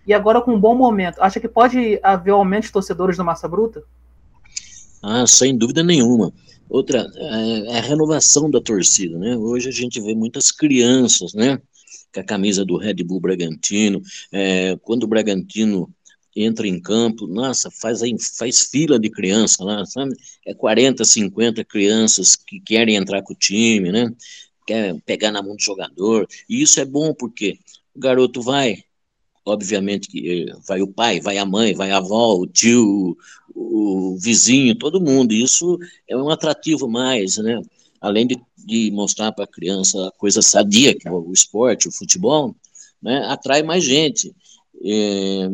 E 0.06 0.14
agora 0.14 0.42
com 0.42 0.54
um 0.54 0.60
bom 0.60 0.76
momento, 0.76 1.20
acha 1.20 1.40
que 1.40 1.48
pode 1.48 2.00
haver 2.04 2.32
aumento 2.32 2.66
de 2.66 2.72
torcedores 2.72 3.18
do 3.18 3.26
Massa 3.26 3.48
Bruta? 3.48 3.84
Ah, 5.02 5.26
sem 5.26 5.58
dúvida 5.58 5.84
nenhuma. 5.84 6.32
Outra 6.70 7.06
é, 7.16 7.74
é 7.74 7.78
a 7.80 7.82
renovação 7.82 8.50
da 8.50 8.62
torcida, 8.62 9.18
né? 9.18 9.36
Hoje 9.36 9.70
a 9.70 9.72
gente 9.72 10.00
vê 10.00 10.14
muitas 10.14 10.52
crianças, 10.52 11.34
né? 11.34 11.60
Com 12.14 12.20
a 12.20 12.24
camisa 12.24 12.64
do 12.64 12.78
Red 12.78 13.04
Bull 13.04 13.20
Bragantino. 13.20 14.02
É, 14.32 14.78
quando 14.84 15.04
o 15.04 15.08
Bragantino 15.08 15.90
entra 16.36 16.68
em 16.68 16.80
campo, 16.80 17.28
nossa, 17.28 17.70
faz, 17.72 18.02
aí, 18.02 18.16
faz 18.38 18.62
fila 18.68 19.00
de 19.00 19.10
criança 19.10 19.64
lá, 19.64 19.86
sabe? 19.86 20.16
É 20.46 20.54
40, 20.54 21.06
50 21.06 21.64
crianças 21.64 22.36
que 22.36 22.60
querem 22.60 22.96
entrar 22.96 23.22
com 23.22 23.34
o 23.34 23.38
time, 23.38 23.92
né? 23.92 24.12
Quer 24.66 25.00
pegar 25.06 25.32
na 25.32 25.42
mão 25.44 25.56
do 25.56 25.62
jogador. 25.62 26.28
E 26.50 26.62
isso 26.62 26.80
é 26.80 26.86
bom 26.86 27.14
porque 27.14 27.60
o 27.94 28.00
garoto 28.00 28.42
vai, 28.42 28.84
obviamente 29.46 30.08
que 30.08 30.48
eh, 30.50 30.56
vai 30.68 30.82
o 30.82 30.88
pai, 30.88 31.20
vai 31.20 31.38
a 31.38 31.46
mãe, 31.46 31.74
vai 31.74 31.92
a 31.92 31.98
avó, 31.98 32.36
o 32.36 32.48
tio, 32.48 33.18
o 33.56 34.18
vizinho, 34.20 34.76
todo 34.76 35.02
mundo. 35.02 35.34
Isso 35.34 35.78
é 36.08 36.16
um 36.18 36.30
atrativo 36.30 36.88
mais, 36.90 37.38
né? 37.38 37.62
Além 38.02 38.28
de, 38.28 38.38
de 38.58 38.92
mostrar 38.92 39.32
para 39.32 39.46
a 39.46 39.48
criança 39.48 40.08
a 40.08 40.12
coisa 40.12 40.42
sadia, 40.42 40.96
que 40.98 41.08
é 41.08 41.12
o 41.12 41.32
esporte, 41.32 41.88
o 41.88 41.92
futebol, 41.92 42.56
né? 43.02 43.26
Atrai 43.28 43.64
mais 43.64 43.84
gente. 43.84 44.34
É, 44.86 45.50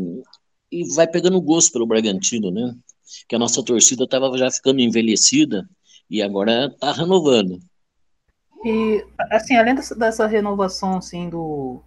e 0.71 0.93
vai 0.93 1.07
pegando 1.07 1.41
gosto 1.41 1.73
pelo 1.73 1.87
Bragantino, 1.87 2.51
né? 2.51 2.75
Que 3.27 3.35
a 3.35 3.39
nossa 3.39 3.63
torcida 3.63 4.03
estava 4.03 4.35
já 4.37 4.51
ficando 4.51 4.79
envelhecida 4.79 5.67
e 6.09 6.21
agora 6.21 6.67
está 6.67 6.91
renovando. 6.91 7.59
E, 8.63 9.05
assim, 9.31 9.55
além 9.55 9.75
dessa, 9.75 9.95
dessa 9.95 10.27
renovação, 10.27 10.97
assim, 10.97 11.29
do, 11.29 11.81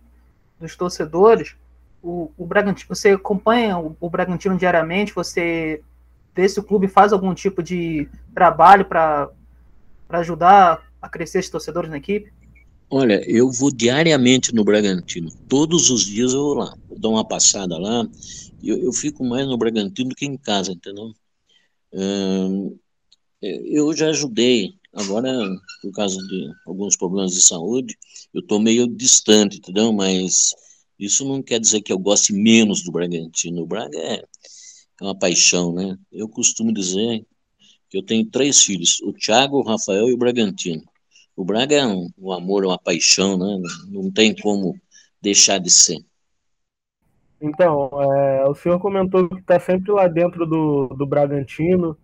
dos 0.58 0.74
torcedores, 0.76 1.54
o, 2.02 2.30
o 2.36 2.46
Bragantino, 2.46 2.88
você 2.88 3.10
acompanha 3.10 3.78
o, 3.78 3.96
o 4.00 4.10
Bragantino 4.10 4.56
diariamente? 4.56 5.14
Você 5.14 5.82
vê 6.34 6.48
se 6.48 6.58
o 6.58 6.64
clube 6.64 6.88
faz 6.88 7.12
algum 7.12 7.34
tipo 7.34 7.62
de 7.62 8.08
trabalho 8.34 8.84
para 8.86 9.30
ajudar 10.10 10.82
a 11.00 11.08
crescer 11.08 11.38
esses 11.38 11.50
torcedores 11.50 11.90
na 11.90 11.98
equipe? 11.98 12.32
Olha, 12.94 13.24
eu 13.26 13.50
vou 13.50 13.72
diariamente 13.72 14.54
no 14.54 14.62
Bragantino. 14.62 15.30
Todos 15.48 15.88
os 15.88 16.04
dias 16.04 16.34
eu 16.34 16.40
vou 16.42 16.54
lá. 16.56 16.76
Eu 16.90 16.98
dou 16.98 17.12
uma 17.12 17.26
passada 17.26 17.78
lá. 17.78 18.06
Eu, 18.62 18.76
eu 18.76 18.92
fico 18.92 19.24
mais 19.24 19.46
no 19.46 19.56
Bragantino 19.56 20.10
do 20.10 20.14
que 20.14 20.26
em 20.26 20.36
casa, 20.36 20.72
entendeu? 20.72 21.10
Hum, 21.90 22.76
eu 23.40 23.96
já 23.96 24.10
ajudei. 24.10 24.74
Agora, 24.92 25.32
por 25.80 25.90
causa 25.92 26.18
de 26.18 26.52
alguns 26.66 26.94
problemas 26.94 27.32
de 27.32 27.40
saúde, 27.40 27.96
eu 28.34 28.42
estou 28.42 28.60
meio 28.60 28.86
distante, 28.86 29.56
entendeu? 29.56 29.90
Mas 29.90 30.54
isso 30.98 31.24
não 31.24 31.42
quer 31.42 31.60
dizer 31.60 31.80
que 31.80 31.94
eu 31.94 31.98
goste 31.98 32.34
menos 32.34 32.82
do 32.82 32.92
Bragantino. 32.92 33.62
O 33.62 33.66
Braga 33.66 33.98
é, 33.98 34.16
é 35.00 35.04
uma 35.04 35.18
paixão, 35.18 35.72
né? 35.72 35.98
Eu 36.12 36.28
costumo 36.28 36.70
dizer 36.74 37.24
que 37.88 37.96
eu 37.96 38.02
tenho 38.02 38.26
três 38.26 38.60
filhos: 38.60 39.00
o 39.00 39.14
Thiago, 39.14 39.60
o 39.60 39.62
Rafael 39.62 40.10
e 40.10 40.12
o 40.12 40.18
Bragantino. 40.18 40.91
O 41.36 41.44
Braga 41.44 41.76
é 41.76 41.86
um, 41.86 42.08
um 42.18 42.32
amor, 42.32 42.64
uma 42.64 42.78
paixão, 42.78 43.38
né? 43.38 43.68
Não 43.88 44.10
tem 44.10 44.34
como 44.34 44.74
deixar 45.20 45.58
de 45.58 45.70
ser. 45.70 45.98
Então, 47.40 47.90
é, 48.00 48.44
o 48.48 48.54
senhor 48.54 48.78
comentou 48.78 49.28
que 49.28 49.40
está 49.40 49.58
sempre 49.58 49.90
lá 49.90 50.06
dentro 50.06 50.46
do, 50.46 50.88
do 50.88 51.06
Bragantino, 51.06 51.96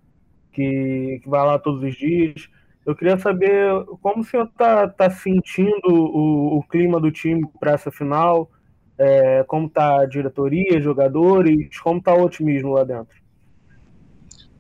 que, 0.53 1.21
que 1.23 1.29
vai 1.29 1.47
lá 1.47 1.59
todos 1.59 1.83
os 1.83 1.97
dias. 1.97 2.49
Eu 2.85 2.97
queria 2.97 3.19
saber 3.19 3.71
como 4.03 4.23
o 4.23 4.25
senhor 4.25 4.47
está 4.47 4.89
tá 4.89 5.11
sentindo 5.11 5.89
o, 5.89 6.59
o 6.59 6.63
clima 6.65 6.99
do 6.99 7.13
time 7.13 7.47
para 7.61 7.73
essa 7.73 7.91
final, 7.91 8.51
é, 8.99 9.45
como 9.45 9.69
está 9.69 10.01
a 10.01 10.07
diretoria, 10.07 10.81
jogadores, 10.81 11.79
como 11.79 11.99
está 11.99 12.15
o 12.15 12.25
otimismo 12.25 12.73
lá 12.73 12.83
dentro? 12.83 13.15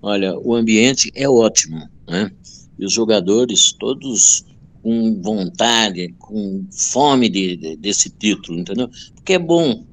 Olha, 0.00 0.38
o 0.38 0.54
ambiente 0.54 1.10
é 1.14 1.28
ótimo, 1.28 1.88
né? 2.06 2.30
E 2.78 2.84
os 2.87 2.92
jogadores 2.92 3.72
todos 3.72 4.46
com 4.88 5.21
vontade, 5.21 6.14
com 6.18 6.64
fome 6.73 7.28
de, 7.28 7.57
de, 7.57 7.76
desse 7.76 8.09
título, 8.09 8.59
entendeu? 8.59 8.88
Porque 9.14 9.35
é 9.35 9.38
bom 9.38 9.85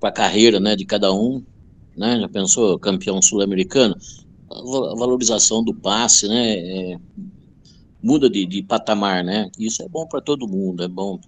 para 0.00 0.08
a 0.08 0.12
carreira, 0.12 0.58
né, 0.58 0.74
de 0.74 0.86
cada 0.86 1.12
um, 1.12 1.44
né? 1.94 2.18
Já 2.18 2.26
pensou 2.26 2.78
campeão 2.78 3.20
sul-americano? 3.20 3.94
A 4.50 4.94
valorização 4.94 5.62
do 5.62 5.74
passe, 5.74 6.26
né? 6.26 6.54
É, 6.56 6.98
muda 8.02 8.30
de, 8.30 8.46
de, 8.46 8.62
patamar, 8.62 9.22
né? 9.22 9.50
Isso 9.58 9.82
é 9.82 9.88
bom 9.88 10.06
para 10.06 10.22
todo 10.22 10.48
mundo, 10.48 10.82
é 10.82 10.88
bom 10.88 11.20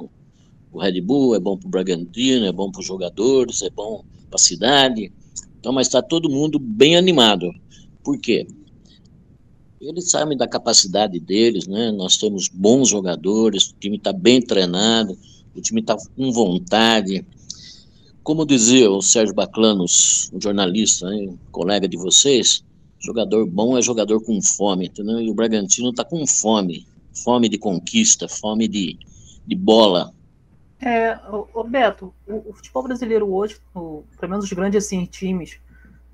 o 0.73 0.81
Red 0.81 0.99
Bull, 1.03 1.35
é 1.35 1.39
bom 1.39 1.59
para 1.59 1.67
o 1.67 1.71
Bragantino, 1.71 2.47
é 2.47 2.53
bom 2.53 2.71
para 2.71 2.81
os 2.81 2.87
jogadores, 2.87 3.61
é 3.61 3.69
bom 3.69 4.03
para 4.31 4.37
a 4.37 4.39
cidade. 4.39 5.13
Então, 5.61 5.75
mas 5.75 5.89
está 5.89 6.01
todo 6.01 6.31
mundo 6.31 6.59
bem 6.59 6.97
animado. 6.97 7.53
Por 8.03 8.19
quê? 8.19 8.47
Eles 9.87 10.11
sabem 10.11 10.37
da 10.37 10.49
capacidade 10.49 11.21
deles, 11.21 11.67
né? 11.69 11.93
Nós 11.93 12.19
temos 12.19 12.49
bons 12.49 12.89
jogadores, 12.89 13.71
o 13.71 13.75
time 13.79 13.97
está 13.97 14.13
bem 14.13 14.43
treinado, 14.43 15.17
o 15.55 15.61
time 15.61 15.81
está 15.81 15.97
com 16.17 16.33
vontade. 16.33 17.25
Como 18.23 18.45
dizia 18.45 18.91
o 18.91 19.01
Sérgio 19.01 19.35
Baclanos, 19.35 20.29
um 20.33 20.41
jornalista, 20.41 21.09
né, 21.09 21.33
colega 21.53 21.87
de 21.87 21.97
vocês, 21.97 22.65
jogador 22.99 23.47
bom 23.47 23.79
é 23.79 23.83
jogador 23.83 24.21
com 24.21 24.43
fome, 24.43 24.87
entendeu? 24.87 25.21
E 25.21 25.31
o 25.31 25.35
Bragantino 25.35 25.91
está 25.91 26.05
com 26.05 26.27
fome, 26.27 26.85
fome 27.15 27.49
de 27.49 27.57
conquista, 27.57 28.29
fome 28.29 28.67
de, 28.67 28.99
de 29.47 29.55
bola, 29.55 30.13
é, 30.81 31.19
o, 31.31 31.65
Beto, 31.65 32.13
o, 32.27 32.51
o, 32.51 32.53
futebol 32.53 32.83
brasileiro 32.83 33.33
hoje, 33.33 33.57
o, 33.75 34.05
pelo 34.21 34.31
menos 34.31 34.45
os 34.45 34.53
grandes 34.53 34.85
assim, 34.85 35.07
times, 35.07 35.59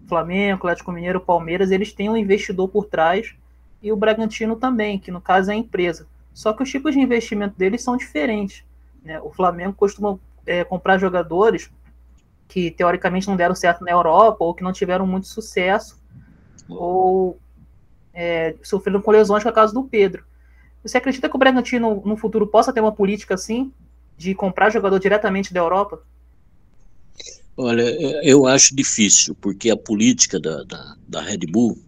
Flamengo, 0.07 0.59
Atlético 0.59 0.93
Mineiro, 0.93 1.21
Palmeiras, 1.21 1.71
eles 1.73 1.93
têm 1.93 2.09
um 2.09 2.17
investidor 2.17 2.69
por 2.69 2.87
trás 2.87 3.35
e 3.83 3.91
o 3.91 3.97
Bragantino 3.97 4.57
também, 4.57 4.99
que 4.99 5.11
no 5.11 5.21
caso 5.21 5.51
é 5.51 5.55
a 5.55 5.57
empresa. 5.57 6.07
Só 6.33 6.53
que 6.53 6.63
os 6.63 6.71
tipos 6.71 6.95
de 6.95 7.01
investimento 7.01 7.59
deles 7.59 7.83
são 7.83 7.97
diferentes. 7.97 8.65
Né? 9.05 9.21
O 9.21 9.31
Flamengo 9.31 9.75
costuma 9.75 10.19
é, 10.47 10.65
comprar 10.65 10.99
jogadores 10.99 11.71
que 12.49 12.71
teoricamente 12.71 13.27
não 13.27 13.37
deram 13.37 13.55
certo 13.55 13.85
na 13.85 13.91
Europa 13.91 14.45
ou 14.45 14.55
que 14.55 14.63
não 14.63 14.73
tiveram 14.73 15.07
muito 15.07 15.27
sucesso 15.27 16.01
ou 16.69 17.39
é, 18.15 18.55
sofreram 18.63 19.01
com 19.01 19.11
lesões, 19.11 19.43
que 19.43 19.49
é 19.49 19.51
o 19.51 19.55
caso 19.55 19.75
do 19.75 19.85
Pedro. 19.85 20.25
Você 20.83 20.99
acredita 20.99 21.29
que 21.29 21.37
o 21.37 21.39
Bragantino 21.39 22.03
no 22.05 22.17
futuro 22.17 22.47
possa 22.47 22.73
ter 22.73 22.81
uma 22.81 22.93
política 22.93 23.35
assim 23.35 23.73
de 24.17 24.35
comprar 24.35 24.71
jogador 24.71 24.99
diretamente 24.99 25.53
da 25.53 25.61
Europa? 25.61 26.03
Olha, 27.57 27.83
eu 28.25 28.47
acho 28.47 28.75
difícil, 28.75 29.35
porque 29.41 29.71
a 29.71 29.77
política 29.77 30.41
da, 30.41 30.63
da, 30.65 30.97
da 31.07 31.21
Red 31.21 31.47
Bull, 31.51 31.79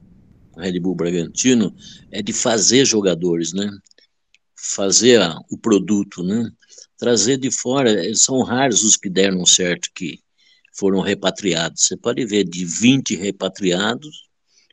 Red 0.56 0.78
Bull 0.80 0.94
Bragantino, 0.94 1.74
é 2.10 2.22
de 2.22 2.32
fazer 2.32 2.84
jogadores, 2.84 3.52
né? 3.52 3.70
Fazer 4.56 5.20
o 5.50 5.58
produto, 5.58 6.22
né? 6.22 6.50
Trazer 6.98 7.36
de 7.36 7.50
fora, 7.50 8.14
são 8.14 8.42
raros 8.42 8.82
os 8.82 8.96
que 8.96 9.10
deram 9.10 9.44
certo, 9.44 9.90
que 9.94 10.20
foram 10.72 11.00
repatriados. 11.00 11.82
Você 11.82 11.96
pode 11.96 12.24
ver, 12.24 12.44
de 12.44 12.64
20 12.64 13.16
repatriados, 13.16 14.28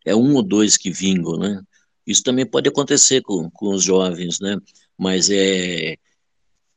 é 0.06 0.16
um 0.16 0.36
ou 0.36 0.44
dois 0.44 0.78
que 0.78 0.92
vingam, 0.92 1.38
né? 1.38 1.62
Isso 2.06 2.24
também 2.24 2.46
pode 2.46 2.70
acontecer 2.70 3.22
com, 3.22 3.50
com 3.52 3.74
os 3.74 3.84
jovens, 3.84 4.40
né? 4.40 4.58
Mas 4.98 5.30
é, 5.30 5.96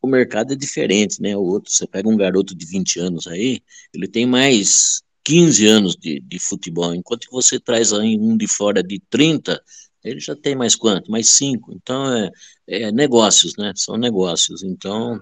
o 0.03 0.07
mercado 0.07 0.53
é 0.53 0.57
diferente, 0.57 1.21
né? 1.21 1.37
O 1.37 1.43
outro, 1.43 1.71
você 1.71 1.87
pega 1.87 2.09
um 2.09 2.17
garoto 2.17 2.55
de 2.55 2.67
20 2.67 3.01
anos 3.01 3.27
aí, 3.27 3.61
ele 3.93 4.07
tem 4.07 4.27
mais 4.27 5.03
15 5.25 5.67
anos 5.67 5.97
de, 5.97 6.21
de 6.21 6.39
futebol, 6.39 6.95
enquanto 6.95 7.27
que 7.27 7.33
você 7.33 7.59
traz 7.59 7.93
aí 7.93 8.19
um 8.19 8.37
de 8.37 8.47
fora 8.47 8.83
de 8.83 9.01
30, 9.11 9.61
ele 10.05 10.21
já 10.21 10.37
tem 10.37 10.55
mais 10.55 10.77
quanto? 10.77 11.11
Mais 11.11 11.29
5. 11.31 11.73
Então, 11.73 12.15
é, 12.15 12.31
é 12.67 12.93
negócios, 12.93 13.57
né? 13.57 13.73
São 13.75 13.97
negócios. 13.97 14.63
Então, 14.63 15.21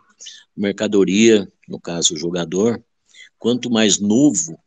mercadoria, 0.56 1.48
no 1.68 1.80
caso, 1.80 2.14
o 2.14 2.18
jogador, 2.18 2.82
quanto 3.38 3.70
mais 3.70 4.00
novo, 4.00 4.58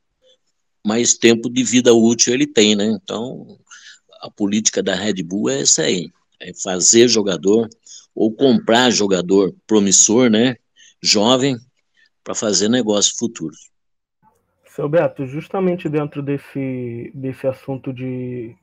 mais 0.85 1.15
tempo 1.15 1.49
de 1.49 1.63
vida 1.63 1.93
útil 1.93 2.33
ele 2.33 2.47
tem, 2.47 2.75
né? 2.75 2.85
Então, 2.85 3.59
a 4.21 4.31
política 4.31 4.81
da 4.81 4.95
Red 4.95 5.21
Bull 5.23 5.49
é 5.49 5.61
essa 5.61 5.83
aí, 5.83 6.11
é 6.39 6.53
fazer 6.53 7.07
jogador 7.07 7.69
ou 8.15 8.33
comprar 8.33 8.89
jogador 8.91 9.53
promissor, 9.67 10.29
né, 10.29 10.55
jovem, 11.03 11.57
para 12.23 12.33
fazer 12.33 12.69
negócio 12.69 13.17
futuro. 13.17 13.55
Seu 14.75 14.89
Beto, 14.89 15.25
justamente 15.25 15.87
dentro 15.87 16.21
desse, 16.21 17.09
desse 17.15 17.47
assunto 17.47 17.93
de 17.93 18.53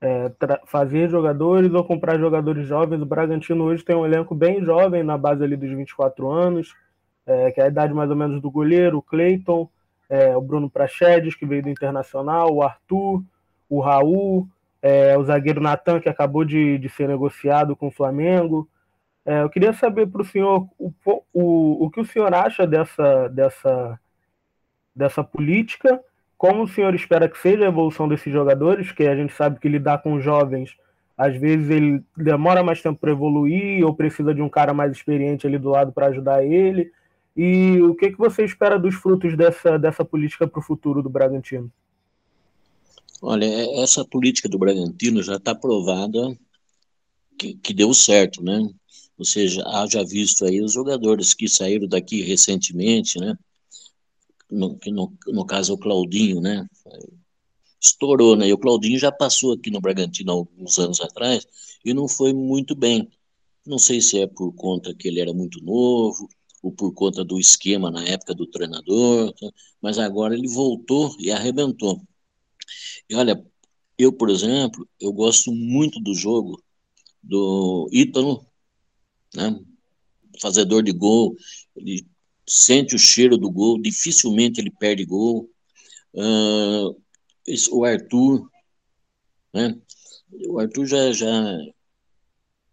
é, 0.00 0.32
fazer 0.64 1.10
jogadores 1.10 1.74
ou 1.74 1.84
comprar 1.84 2.18
jogadores 2.18 2.66
jovens, 2.66 3.02
o 3.02 3.06
Bragantino 3.06 3.64
hoje 3.64 3.84
tem 3.84 3.94
um 3.94 4.06
elenco 4.06 4.34
bem 4.34 4.64
jovem, 4.64 5.02
na 5.02 5.18
base 5.18 5.44
ali 5.44 5.54
dos 5.54 5.68
24 5.68 6.30
anos, 6.30 6.74
é, 7.26 7.50
que 7.50 7.60
é 7.60 7.64
a 7.64 7.68
idade 7.68 7.92
mais 7.92 8.08
ou 8.08 8.16
menos 8.16 8.40
do 8.40 8.50
goleiro, 8.50 8.96
o 8.96 9.02
Cleiton. 9.02 9.68
é, 10.08 10.34
o 10.34 10.40
Bruno 10.40 10.70
Prachedes, 10.70 11.34
que 11.34 11.44
veio 11.44 11.62
do 11.62 11.68
Internacional, 11.68 12.50
o 12.50 12.62
Arthur, 12.62 13.22
o 13.68 13.78
Raul, 13.78 14.48
é, 14.80 15.18
o 15.18 15.24
zagueiro 15.24 15.60
Natan, 15.60 16.00
que 16.00 16.08
acabou 16.08 16.46
de, 16.46 16.78
de 16.78 16.88
ser 16.88 17.08
negociado 17.08 17.76
com 17.76 17.88
o 17.88 17.92
Flamengo. 17.92 18.66
É, 19.26 19.42
eu 19.42 19.50
queria 19.50 19.74
saber 19.74 20.06
para 20.06 20.22
o 20.22 20.24
senhor 20.24 20.66
o, 20.78 20.90
o, 21.30 21.84
o 21.84 21.90
que 21.90 22.00
o 22.00 22.06
senhor 22.06 22.32
acha 22.32 22.66
dessa, 22.66 23.28
dessa, 23.28 24.00
dessa 24.94 25.24
política, 25.24 26.00
como 26.36 26.64
o 26.64 26.68
senhor 26.68 26.94
espera 26.94 27.28
que 27.28 27.38
seja 27.38 27.64
a 27.64 27.68
evolução 27.68 28.08
desses 28.08 28.32
jogadores, 28.32 28.92
que 28.92 29.04
a 29.04 29.14
gente 29.14 29.32
sabe 29.32 29.60
que 29.60 29.68
lidar 29.68 30.02
com 30.02 30.20
jovens, 30.20 30.76
às 31.16 31.36
vezes 31.36 31.70
ele 31.70 32.02
demora 32.16 32.62
mais 32.62 32.82
tempo 32.82 32.98
para 32.98 33.12
evoluir, 33.12 33.84
ou 33.86 33.94
precisa 33.94 34.34
de 34.34 34.42
um 34.42 34.48
cara 34.48 34.74
mais 34.74 34.92
experiente 34.92 35.46
ali 35.46 35.58
do 35.58 35.70
lado 35.70 35.92
para 35.92 36.06
ajudar 36.08 36.44
ele. 36.44 36.90
E 37.36 37.80
o 37.80 37.94
que, 37.94 38.10
que 38.10 38.18
você 38.18 38.44
espera 38.44 38.78
dos 38.78 38.94
frutos 38.94 39.36
dessa, 39.36 39.78
dessa 39.78 40.04
política 40.04 40.46
para 40.46 40.58
o 40.58 40.62
futuro 40.62 41.02
do 41.02 41.08
Bragantino? 41.08 41.70
Olha, 43.20 43.44
é, 43.44 43.82
essa 43.82 44.04
política 44.04 44.48
do 44.48 44.58
Bragantino 44.58 45.22
já 45.22 45.36
está 45.36 45.54
provada 45.54 46.36
que, 47.38 47.54
que 47.54 47.72
deu 47.72 47.94
certo, 47.94 48.42
né? 48.42 48.68
Ou 49.16 49.24
seja, 49.24 49.62
haja 49.66 50.04
visto 50.04 50.44
aí 50.44 50.60
os 50.60 50.72
jogadores 50.72 51.34
que 51.34 51.48
saíram 51.48 51.86
daqui 51.86 52.22
recentemente, 52.22 53.20
né? 53.20 53.36
No, 54.52 54.78
no, 54.86 55.18
no 55.28 55.46
caso 55.46 55.74
o 55.74 55.78
Claudinho, 55.78 56.40
né? 56.40 56.66
Estourou, 57.80 58.36
né? 58.36 58.48
E 58.48 58.52
o 58.52 58.58
Claudinho 58.58 58.98
já 58.98 59.10
passou 59.10 59.52
aqui 59.54 59.70
no 59.70 59.80
Bragantino 59.80 60.32
alguns 60.32 60.78
anos 60.78 61.00
atrás 61.00 61.46
e 61.84 61.94
não 61.94 62.06
foi 62.08 62.32
muito 62.32 62.74
bem. 62.74 63.10
Não 63.66 63.78
sei 63.78 64.00
se 64.00 64.20
é 64.20 64.26
por 64.26 64.52
conta 64.54 64.94
que 64.94 65.08
ele 65.08 65.20
era 65.20 65.32
muito 65.32 65.62
novo 65.64 66.28
ou 66.62 66.72
por 66.72 66.92
conta 66.92 67.24
do 67.24 67.40
esquema 67.40 67.90
na 67.90 68.04
época 68.04 68.34
do 68.34 68.46
treinador, 68.46 69.32
tá? 69.32 69.48
mas 69.80 69.98
agora 69.98 70.34
ele 70.34 70.48
voltou 70.48 71.14
e 71.18 71.30
arrebentou. 71.32 72.00
E 73.08 73.14
olha, 73.14 73.44
eu, 73.98 74.12
por 74.12 74.30
exemplo, 74.30 74.88
eu 75.00 75.12
gosto 75.12 75.52
muito 75.52 76.00
do 76.00 76.14
jogo 76.14 76.62
do 77.22 77.88
Ítalo, 77.92 78.46
né? 79.34 79.58
Fazedor 80.40 80.82
de 80.82 80.92
gol, 80.92 81.36
ele 81.76 82.06
sente 82.46 82.94
o 82.94 82.98
cheiro 82.98 83.36
do 83.36 83.50
gol, 83.50 83.80
dificilmente 83.80 84.60
ele 84.60 84.70
perde 84.70 85.04
gol. 85.04 85.48
Uh, 86.14 86.96
o 87.70 87.84
Arthur, 87.84 88.48
né? 89.52 89.76
O 90.48 90.58
Arthur 90.58 90.86
já, 90.86 91.12
já, 91.12 91.58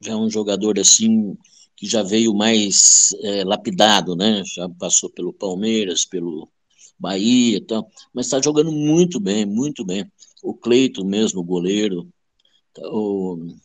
já 0.01 0.11
é 0.13 0.15
um 0.15 0.29
jogador 0.29 0.79
assim 0.79 1.37
que 1.75 1.87
já 1.87 2.03
veio 2.03 2.33
mais 2.33 3.15
é, 3.23 3.43
lapidado, 3.43 4.15
né? 4.15 4.43
Já 4.45 4.67
passou 4.69 5.09
pelo 5.09 5.33
Palmeiras, 5.33 6.05
pelo 6.05 6.49
Bahia 6.97 7.57
e 7.57 7.61
tal, 7.61 7.89
mas 8.13 8.25
está 8.25 8.41
jogando 8.41 8.71
muito 8.71 9.19
bem, 9.19 9.45
muito 9.45 9.85
bem. 9.85 10.11
O 10.43 10.53
Cleito 10.53 11.05
mesmo, 11.05 11.39
o 11.39 11.43
goleiro, 11.43 12.07
o 12.77 13.55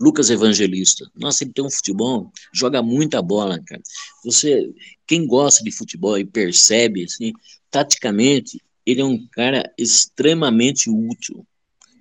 Lucas 0.00 0.30
Evangelista. 0.30 1.10
Nossa, 1.14 1.44
ele 1.44 1.52
tem 1.52 1.64
um 1.64 1.70
futebol, 1.70 2.32
joga 2.54 2.82
muita 2.82 3.20
bola, 3.20 3.60
cara. 3.62 3.82
Você, 4.24 4.72
quem 5.06 5.26
gosta 5.26 5.62
de 5.62 5.70
futebol 5.70 6.18
e 6.18 6.24
percebe, 6.24 7.04
assim, 7.04 7.32
taticamente, 7.70 8.62
ele 8.86 9.02
é 9.02 9.04
um 9.04 9.26
cara 9.28 9.70
extremamente 9.76 10.88
útil. 10.88 11.46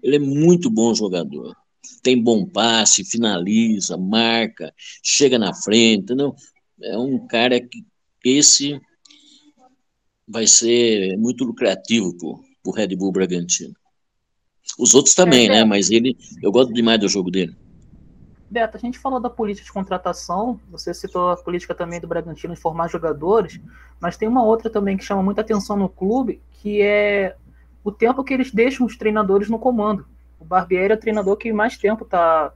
Ele 0.01 0.15
é 0.15 0.19
muito 0.19 0.69
bom 0.69 0.95
jogador. 0.95 1.53
Tem 2.01 2.21
bom 2.21 2.45
passe, 2.45 3.03
finaliza, 3.03 3.97
marca, 3.97 4.73
chega 5.03 5.37
na 5.37 5.53
frente, 5.53 6.03
entendeu? 6.03 6.33
É 6.81 6.97
um 6.97 7.27
cara 7.27 7.59
que 7.59 7.83
esse 8.23 8.79
vai 10.25 10.47
ser 10.47 11.17
muito 11.17 11.43
lucrativo 11.43 12.15
para 12.15 12.29
o 12.65 12.71
Red 12.71 12.95
Bull 12.95 13.11
Bragantino. 13.11 13.73
Os 14.77 14.93
outros 14.93 15.15
também, 15.15 15.49
né? 15.49 15.65
Mas 15.65 15.89
ele, 15.89 16.15
eu 16.41 16.51
gosto 16.51 16.71
demais 16.71 16.99
do 16.99 17.09
jogo 17.09 17.29
dele. 17.29 17.53
Beto, 18.49 18.77
a 18.77 18.79
gente 18.79 18.97
falou 18.97 19.19
da 19.19 19.29
política 19.29 19.65
de 19.65 19.71
contratação, 19.71 20.59
você 20.69 20.93
citou 20.93 21.31
a 21.31 21.37
política 21.37 21.75
também 21.75 21.99
do 21.99 22.07
Bragantino 22.07 22.53
de 22.53 22.59
formar 22.59 22.87
jogadores, 22.87 23.59
mas 23.99 24.17
tem 24.17 24.27
uma 24.27 24.43
outra 24.43 24.69
também 24.69 24.97
que 24.97 25.03
chama 25.03 25.21
muita 25.21 25.41
atenção 25.41 25.77
no 25.77 25.87
clube, 25.87 26.41
que 26.53 26.81
é 26.81 27.35
o 27.83 27.91
tempo 27.91 28.23
que 28.23 28.33
eles 28.33 28.51
deixam 28.51 28.85
os 28.85 28.97
treinadores 28.97 29.49
no 29.49 29.59
comando. 29.59 30.05
O 30.39 30.45
Barbieri 30.45 30.93
é 30.93 30.95
o 30.95 30.99
treinador 30.99 31.37
que 31.37 31.53
mais 31.53 31.77
tempo 31.77 32.03
está 32.03 32.51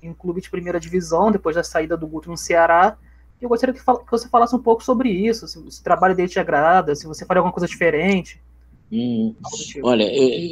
em 0.00 0.10
um 0.10 0.14
clube 0.14 0.40
de 0.40 0.50
primeira 0.50 0.78
divisão, 0.78 1.30
depois 1.30 1.56
da 1.56 1.64
saída 1.64 1.96
do 1.96 2.06
Guto 2.06 2.30
no 2.30 2.36
Ceará, 2.36 2.96
eu 3.42 3.48
gostaria 3.48 3.74
que, 3.74 3.82
você 4.08 4.28
falasse 4.28 4.54
um 4.54 4.62
pouco 4.62 4.84
sobre 4.84 5.10
isso, 5.10 5.48
se, 5.48 5.70
se 5.70 5.80
o 5.80 5.84
trabalho 5.84 6.14
dele 6.14 6.28
te 6.28 6.38
agrada, 6.38 6.94
se 6.94 7.06
você 7.06 7.26
faria 7.26 7.40
alguma 7.40 7.52
coisa 7.52 7.66
diferente. 7.66 8.40
Hum, 8.92 9.34
olha, 9.82 10.04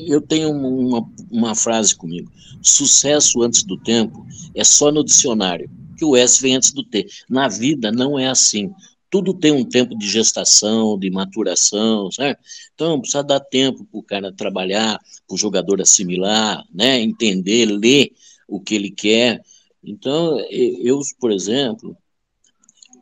eu 0.09 0.19
tenho 0.23 0.51
uma, 0.51 1.07
uma 1.31 1.55
frase 1.55 1.95
comigo: 1.95 2.33
sucesso 2.63 3.43
antes 3.43 3.63
do 3.63 3.77
tempo 3.77 4.27
é 4.55 4.65
só 4.65 4.91
no 4.91 5.05
dicionário, 5.05 5.71
que 5.99 6.05
o 6.07 6.17
S 6.17 6.41
vem 6.41 6.57
antes 6.57 6.73
do 6.73 6.83
T. 6.83 7.07
Na 7.29 7.49
vida 7.49 7.93
não 7.93 8.19
é 8.19 8.29
assim. 8.29 8.73
Tudo 9.11 9.35
tem 9.35 9.53
um 9.53 9.65
tempo 9.65 9.99
de 9.99 10.09
gestação, 10.09 10.99
de 10.99 11.11
maturação, 11.11 12.11
certo? 12.11 12.41
Então 12.75 12.99
precisa 13.01 13.23
dar 13.23 13.41
tempo 13.41 13.85
para 13.85 13.99
o 13.99 14.03
cara 14.03 14.33
trabalhar, 14.33 14.99
para 15.27 15.35
o 15.35 15.39
jogador 15.39 15.83
assimilar, 15.83 16.65
né? 16.73 16.99
entender, 17.01 17.67
ler 17.67 18.13
o 18.49 18.59
que 18.61 18.75
ele 18.75 18.91
quer. 18.91 19.43
Então, 19.85 20.39
eu, 20.49 21.01
por 21.19 21.33
exemplo, 21.33 21.95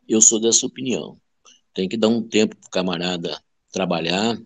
eu 0.08 0.20
sou 0.20 0.40
dessa 0.40 0.66
opinião. 0.66 1.16
Tem 1.74 1.88
que 1.88 1.96
dar 1.96 2.08
um 2.08 2.22
tempo 2.22 2.56
para 2.56 2.66
o 2.66 2.70
camarada 2.70 3.38
trabalhar, 3.70 4.40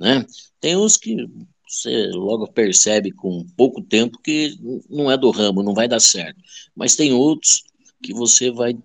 né? 0.00 0.26
Tem 0.58 0.76
uns 0.76 0.96
que 0.96 1.28
você 1.68 2.08
logo 2.08 2.50
percebe 2.50 3.12
com 3.12 3.46
pouco 3.56 3.82
tempo 3.82 4.18
que 4.18 4.58
não 4.88 5.10
é 5.10 5.16
do 5.16 5.30
ramo, 5.30 5.62
não 5.62 5.74
vai 5.74 5.86
dar 5.86 6.00
certo. 6.00 6.40
Mas 6.74 6.96
tem 6.96 7.12
outros 7.12 7.62
que 8.02 8.12
você 8.12 8.50
vai 8.50 8.76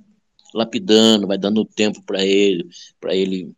lapidando, 0.54 1.25
vai 1.25 1.38
dando 1.38 1.65
tempo 1.65 2.01
para 2.04 2.23
ele, 2.23 2.67
para 2.99 3.15
ele 3.15 3.51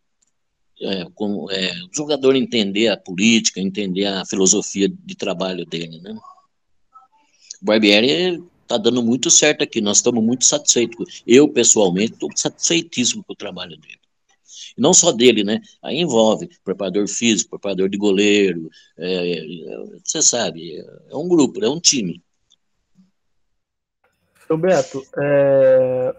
é, 0.80 1.02
é, 1.02 1.04
o 1.04 1.90
jogador 1.92 2.36
entender 2.36 2.88
a 2.88 2.96
política, 2.96 3.60
entender 3.60 4.06
a 4.06 4.24
filosofia 4.24 4.88
de 4.88 5.14
trabalho 5.16 5.66
dele, 5.66 6.00
né? 6.00 6.16
O 7.60 7.64
Barbieri 7.64 8.42
está 8.62 8.78
dando 8.78 9.02
muito 9.02 9.30
certo 9.30 9.62
aqui, 9.62 9.80
nós 9.80 9.98
estamos 9.98 10.22
muito 10.22 10.44
satisfeitos. 10.44 11.22
Eu, 11.26 11.48
pessoalmente, 11.48 12.12
estou 12.12 12.30
satisfeitíssimo 12.34 13.24
com 13.24 13.32
o 13.32 13.36
trabalho 13.36 13.76
dele. 13.76 13.98
E 14.78 14.80
não 14.80 14.94
só 14.94 15.10
dele, 15.10 15.42
né? 15.42 15.60
Aí 15.82 15.98
envolve 15.98 16.48
preparador 16.64 17.08
físico, 17.08 17.50
preparador 17.50 17.88
de 17.88 17.98
goleiro, 17.98 18.70
é, 18.96 19.32
é, 19.32 19.44
você 20.04 20.22
sabe, 20.22 20.78
é 21.10 21.16
um 21.16 21.28
grupo, 21.28 21.62
é 21.64 21.68
um 21.68 21.80
time. 21.80 22.22
Seu 24.46 24.56
Beto, 24.56 25.02
é, 25.18 26.16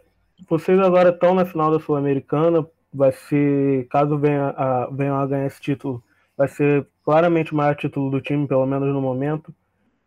vocês 0.48 0.78
agora 0.80 1.10
estão 1.10 1.34
na 1.34 1.46
final 1.46 1.72
da 1.72 1.80
Sul-Americana, 1.80 2.68
vai 2.94 3.12
ser, 3.12 3.88
caso 3.88 4.18
venha 4.18 4.50
a, 4.50 4.90
venham 4.92 5.16
a 5.16 5.26
ganhar 5.26 5.48
esse 5.48 5.62
título, 5.62 6.04
vai 6.38 6.48
ser 6.48 6.86
claramente 7.04 7.54
o 7.54 7.56
maior 7.56 7.76
título 7.76 8.12
do 8.12 8.22
time, 8.22 8.48
pelo 8.48 8.66
menos 8.66 8.94
no 8.94 9.02
momento 9.02 9.54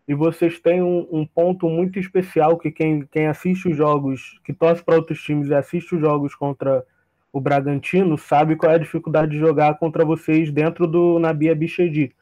e 0.06 0.14
vocês 0.14 0.58
têm 0.58 0.82
um, 0.82 1.06
um, 1.12 1.26
ponto 1.26 1.68
muito 1.68 1.98
especial 1.98 2.58
que 2.58 2.70
quem, 2.70 3.06
quem 3.06 3.28
assiste 3.28 3.68
os 3.68 3.76
jogos, 3.76 4.40
que 4.44 4.52
torce 4.52 4.82
para 4.82 4.96
outros 4.96 5.22
times 5.22 5.48
e 5.48 5.54
assiste 5.54 5.94
os 5.94 6.00
jogos 6.00 6.34
contra 6.34 6.84
o 7.32 7.40
Bragantino, 7.40 8.18
sabe 8.18 8.56
qual 8.56 8.72
é 8.72 8.74
a 8.74 8.78
dificuldade 8.78 9.32
de 9.32 9.38
jogar 9.38 9.78
contra 9.78 10.04
vocês 10.04 10.50
dentro 10.50 10.86
do 10.86 11.18
Nabia 11.18 11.54
Bichedi. 11.54 12.14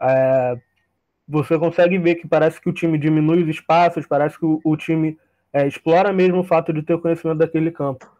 É, 0.00 0.58
você 1.28 1.58
consegue 1.58 1.98
ver 1.98 2.16
que 2.16 2.26
parece 2.26 2.60
que 2.60 2.68
o 2.68 2.72
time 2.72 2.96
diminui 2.96 3.42
os 3.42 3.48
espaços, 3.48 4.06
parece 4.06 4.38
que 4.38 4.46
o, 4.46 4.60
o 4.64 4.76
time 4.76 5.18
é, 5.52 5.66
explora 5.66 6.12
mesmo 6.12 6.40
o 6.40 6.44
fato 6.44 6.72
de 6.72 6.82
ter 6.82 6.98
conhecimento 6.98 7.38
daquele 7.38 7.70
campo. 7.70 8.10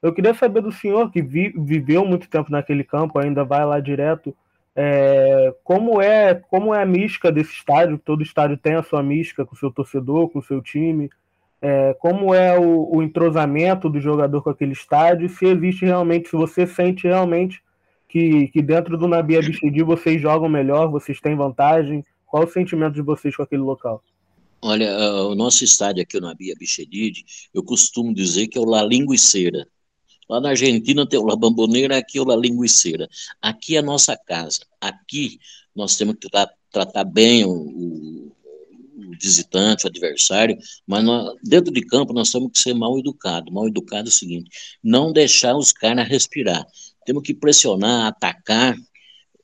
Eu 0.00 0.12
queria 0.12 0.32
saber 0.32 0.62
do 0.62 0.72
senhor, 0.72 1.10
que 1.10 1.20
vi, 1.20 1.52
viveu 1.56 2.04
muito 2.04 2.28
tempo 2.28 2.50
naquele 2.50 2.84
campo, 2.84 3.18
ainda 3.18 3.44
vai 3.44 3.64
lá 3.64 3.80
direto, 3.80 4.34
é, 4.80 5.52
como 5.64 6.00
é 6.00 6.36
como 6.36 6.72
é 6.72 6.80
a 6.80 6.86
mística 6.86 7.32
desse 7.32 7.52
estádio? 7.52 7.98
Todo 7.98 8.22
estádio 8.22 8.56
tem 8.56 8.76
a 8.76 8.82
sua 8.84 9.02
mística 9.02 9.44
com 9.44 9.52
o 9.52 9.58
seu 9.58 9.72
torcedor, 9.72 10.28
com 10.30 10.38
o 10.38 10.42
seu 10.42 10.62
time. 10.62 11.10
É, 11.60 11.94
como 11.94 12.32
é 12.32 12.58
o, 12.58 12.96
o, 12.96 13.02
entrosamento 13.02 13.88
do 13.88 14.00
jogador 14.00 14.42
com 14.42 14.50
aquele 14.50 14.72
estádio? 14.72 15.28
Se 15.28 15.44
existe 15.46 15.84
realmente, 15.84 16.28
se 16.28 16.36
você 16.36 16.66
sente 16.66 17.06
realmente 17.06 17.60
que, 18.08 18.48
que 18.48 18.62
dentro 18.62 18.96
do 18.96 19.08
Nabi 19.08 19.36
Abichedi 19.36 19.82
vocês 19.82 20.22
jogam 20.22 20.48
melhor, 20.48 20.88
vocês 20.88 21.20
têm 21.20 21.34
vantagem? 21.34 22.04
Qual 22.26 22.44
o 22.44 22.50
sentimento 22.50 22.94
de 22.94 23.02
vocês 23.02 23.34
com 23.34 23.42
aquele 23.42 23.62
local? 23.62 24.02
Olha, 24.62 24.96
o 25.24 25.34
nosso 25.34 25.64
estádio 25.64 26.02
aqui, 26.02 26.16
o 26.16 26.20
Nabi 26.20 26.52
Abichedid, 26.52 27.24
eu 27.54 27.62
costumo 27.62 28.14
dizer 28.14 28.48
que 28.48 28.58
é 28.58 28.60
o 28.60 28.64
La 28.64 28.82
Linguiceira. 28.82 29.66
Lá 30.28 30.40
na 30.40 30.50
Argentina 30.50 31.08
tem 31.08 31.18
o 31.18 31.24
La 31.24 31.36
Bamboneira, 31.36 31.96
aqui 31.96 32.18
é 32.18 32.20
o 32.20 32.24
La 32.24 32.36
Linguiceira. 32.36 33.08
Aqui 33.40 33.76
é 33.76 33.78
a 33.78 33.82
nossa 33.82 34.16
casa. 34.16 34.60
Aqui 34.80 35.38
nós 35.74 35.96
temos 35.96 36.16
que 36.20 36.28
tra 36.28 36.48
tratar 36.70 37.04
bem 37.04 37.44
o, 37.44 37.50
o, 38.98 39.12
visitante, 39.20 39.84
o 39.84 39.88
adversário, 39.88 40.56
mas 40.86 41.04
nós, 41.04 41.34
dentro 41.42 41.72
de 41.72 41.82
campo 41.82 42.12
nós 42.12 42.30
temos 42.30 42.50
que 42.52 42.58
ser 42.58 42.74
mal 42.74 42.98
educados. 42.98 43.52
Mal 43.52 43.68
educado 43.68 44.08
é 44.08 44.10
o 44.10 44.12
seguinte: 44.12 44.50
não 44.82 45.12
deixar 45.12 45.56
os 45.56 45.72
caras 45.72 46.08
respirar. 46.08 46.66
Temos 47.06 47.22
que 47.22 47.34
pressionar, 47.34 48.08
atacar, 48.08 48.76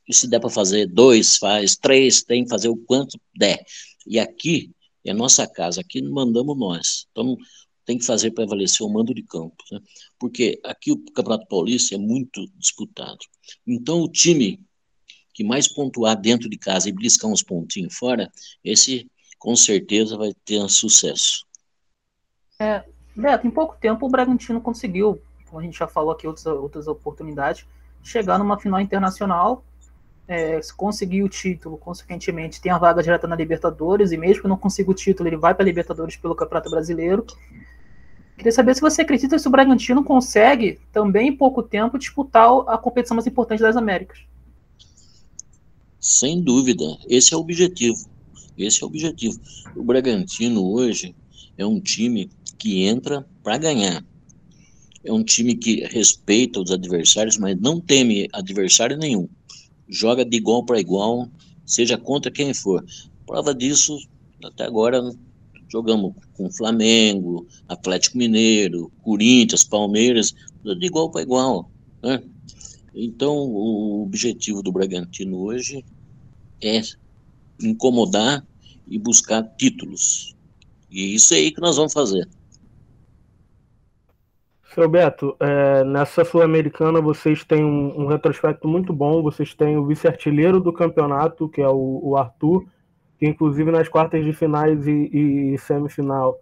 E 0.09 0.15
se 0.15 0.29
der 0.29 0.41
para 0.41 0.51
fazer 0.51 0.87
dois, 0.87 1.37
faz 1.39 1.77
três, 1.77 2.23
tem 2.23 2.45
que 2.45 2.51
fazer 2.51 2.69
o 2.69 2.77
quanto 2.77 3.19
der. 3.37 3.65
E 4.07 4.19
aqui 4.19 4.71
é 5.05 5.15
nossa 5.15 5.47
casa, 5.47 5.81
aqui 5.81 6.03
mandamos 6.03 6.59
nós. 6.59 7.07
Então, 7.11 7.37
tem 7.85 7.99
que 7.99 8.05
fazer 8.05 8.31
prevalecer 8.31 8.87
o 8.87 8.91
mando 8.91 9.15
de 9.15 9.23
campo. 9.23 9.57
Né? 9.71 9.81
Porque 10.19 10.61
aqui 10.65 10.93
o 10.93 10.99
Campeonato 11.13 11.47
Paulista 11.47 11.95
é 11.95 11.99
muito 11.99 12.47
disputado. 12.59 13.19
Então, 13.67 14.01
o 14.01 14.09
time 14.09 14.61
que 15.35 15.43
mais 15.43 15.67
pontuar 15.67 16.19
dentro 16.19 16.49
de 16.49 16.57
casa 16.57 16.89
e 16.89 16.93
bliscar 16.93 17.31
uns 17.31 17.43
pontinhos 17.43 17.95
fora, 17.95 18.31
esse 18.63 19.11
com 19.45 19.55
certeza 19.55 20.17
vai 20.17 20.33
ter 20.43 20.59
um 20.59 20.69
sucesso. 20.71 21.45
É, 22.59 22.83
Beto, 23.15 23.47
em 23.47 23.51
pouco 23.51 23.77
tempo 23.79 24.07
o 24.07 24.09
Bragantino 24.09 24.59
conseguiu, 24.59 25.21
como 25.45 25.61
a 25.61 25.63
gente 25.63 25.79
já 25.79 25.87
falou 25.87 26.13
aqui 26.13 26.27
outras, 26.27 26.47
outras 26.47 26.87
oportunidades, 26.87 27.67
chegar 28.03 28.39
numa 28.39 28.59
final 28.59 28.81
internacional, 28.81 29.63
é, 30.27 30.61
conseguir 30.79 31.23
o 31.23 31.29
título, 31.29 31.77
consequentemente 31.77 32.59
tem 32.59 32.73
a 32.73 32.79
vaga 32.79 33.03
direta 33.03 33.27
na 33.27 33.37
Libertadores, 33.37 34.13
e 34.13 34.17
mesmo 34.17 34.41
que 34.41 34.49
não 34.49 34.57
consiga 34.57 34.91
o 34.91 34.95
título, 34.95 35.29
ele 35.29 35.37
vai 35.37 35.55
para 35.55 35.63
a 35.63 35.67
Libertadores 35.67 36.17
pelo 36.17 36.35
Campeonato 36.35 36.71
Brasileiro. 36.71 37.27
Queria 38.39 38.51
saber 38.51 38.75
se 38.75 38.81
você 38.81 39.03
acredita 39.03 39.39
que 39.39 39.47
o 39.47 39.51
Bragantino 39.51 40.03
consegue, 40.03 40.81
também 40.91 41.29
em 41.29 41.37
pouco 41.37 41.63
tempo, 41.63 41.99
disputar 41.99 42.49
a 42.67 42.79
competição 42.79 43.15
mais 43.15 43.27
importante 43.27 43.61
das 43.61 43.77
Américas. 43.77 44.21
Sem 46.01 46.43
dúvida, 46.43 46.85
esse 47.07 47.35
é 47.35 47.37
o 47.37 47.41
objetivo. 47.41 48.14
Esse 48.57 48.83
é 48.83 48.87
o 48.87 48.89
objetivo. 48.89 49.41
O 49.77 49.83
Bragantino 49.83 50.65
hoje 50.65 51.15
é 51.57 51.67
um 51.67 51.81
time 51.81 52.31
que 52.59 52.85
entra 52.85 53.27
para 53.43 53.59
ganhar. 53.59 54.05
É 55.05 55.13
um 55.13 55.23
time 55.23 55.55
que 55.55 55.85
respeita 55.85 56.61
os 56.61 56.71
adversários, 56.71 57.37
mas 57.37 57.61
não 57.61 57.81
teme 57.81 58.29
adversário 58.33 58.97
nenhum. 58.97 59.29
Joga 59.89 60.25
de 60.25 60.37
igual 60.37 60.65
para 60.65 60.81
igual, 60.81 61.29
seja 61.67 61.99
contra 61.99 62.31
quem 62.31 62.55
for. 62.55 62.85
Prova 63.27 63.55
disso, 63.55 63.99
até 64.43 64.65
agora 64.65 65.03
jogamos 65.69 66.15
com 66.35 66.51
Flamengo, 66.51 67.47
Atlético 67.69 68.17
Mineiro, 68.17 68.91
Corinthians, 69.03 69.65
Palmeiras, 69.65 70.35
de 70.63 70.87
igual 70.87 71.11
para 71.11 71.23
igual. 71.23 71.71
Né? 72.03 72.23
Então, 72.95 73.37
o 73.37 74.03
objetivo 74.05 74.63
do 74.63 74.73
Bragantino 74.73 75.39
hoje 75.39 75.85
é 76.63 76.81
incomodar 77.61 78.45
e 78.87 78.99
buscar 78.99 79.43
títulos. 79.57 80.35
E 80.91 81.15
isso 81.15 81.35
é 81.35 81.39
aí 81.39 81.51
que 81.51 81.61
nós 81.61 81.77
vamos 81.77 81.93
fazer. 81.93 82.29
Seu 84.75 84.89
Beto, 84.89 85.37
é, 85.39 85.85
nessa 85.85 86.25
Sul-Americana 86.25 87.01
vocês 87.01 87.45
têm 87.45 87.65
um, 87.65 88.03
um, 88.03 88.07
retrospecto 88.07 88.67
muito 88.67 88.93
bom. 88.93 89.23
Vocês 89.23 89.55
têm 89.55 89.77
o 89.77 89.87
vice-artilheiro 89.87 90.61
do 90.61 90.73
campeonato, 90.73 91.49
que 91.49 91.63
é 91.63 91.69
o, 91.69 92.01
o, 92.03 92.17
Arthur, 92.17 92.67
que 93.19 93.27
inclusive 93.27 93.71
nas 93.71 93.89
quartas 93.89 94.25
de 94.25 94.33
finais 94.33 94.87
e, 94.87 95.53
e, 95.53 95.59
semifinal 95.59 96.41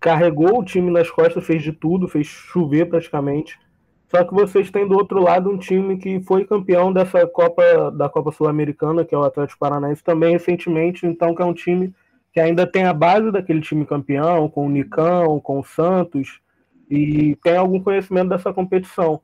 carregou 0.00 0.58
o 0.58 0.64
time 0.64 0.90
nas 0.90 1.10
costas, 1.10 1.46
fez 1.46 1.62
de 1.62 1.72
tudo, 1.72 2.08
fez 2.08 2.26
chover 2.26 2.90
praticamente. 2.90 3.58
Só 4.10 4.22
que 4.24 4.34
vocês 4.34 4.70
têm 4.70 4.86
do 4.86 4.96
outro 4.96 5.20
lado 5.20 5.50
um 5.50 5.58
time 5.58 5.96
que 5.96 6.20
foi 6.20 6.44
campeão 6.44 6.92
dessa 6.92 7.26
Copa 7.26 7.90
da 7.90 8.08
Copa 8.08 8.30
Sul-Americana, 8.30 9.04
que 9.04 9.14
é 9.14 9.18
o 9.18 9.24
Atlético 9.24 9.58
Paranaense, 9.58 10.04
também 10.04 10.32
recentemente, 10.32 11.06
então 11.06 11.34
que 11.34 11.42
é 11.42 11.44
um 11.44 11.54
time 11.54 11.92
que 12.32 12.40
ainda 12.40 12.66
tem 12.66 12.84
a 12.84 12.92
base 12.92 13.30
daquele 13.30 13.60
time 13.60 13.86
campeão, 13.86 14.48
com 14.48 14.66
o 14.66 14.70
Nicão, 14.70 15.38
com 15.40 15.60
o 15.60 15.64
Santos 15.64 16.40
e 16.90 17.36
tem 17.42 17.56
algum 17.56 17.80
conhecimento 17.80 18.28
dessa 18.28 18.52
competição. 18.52 19.20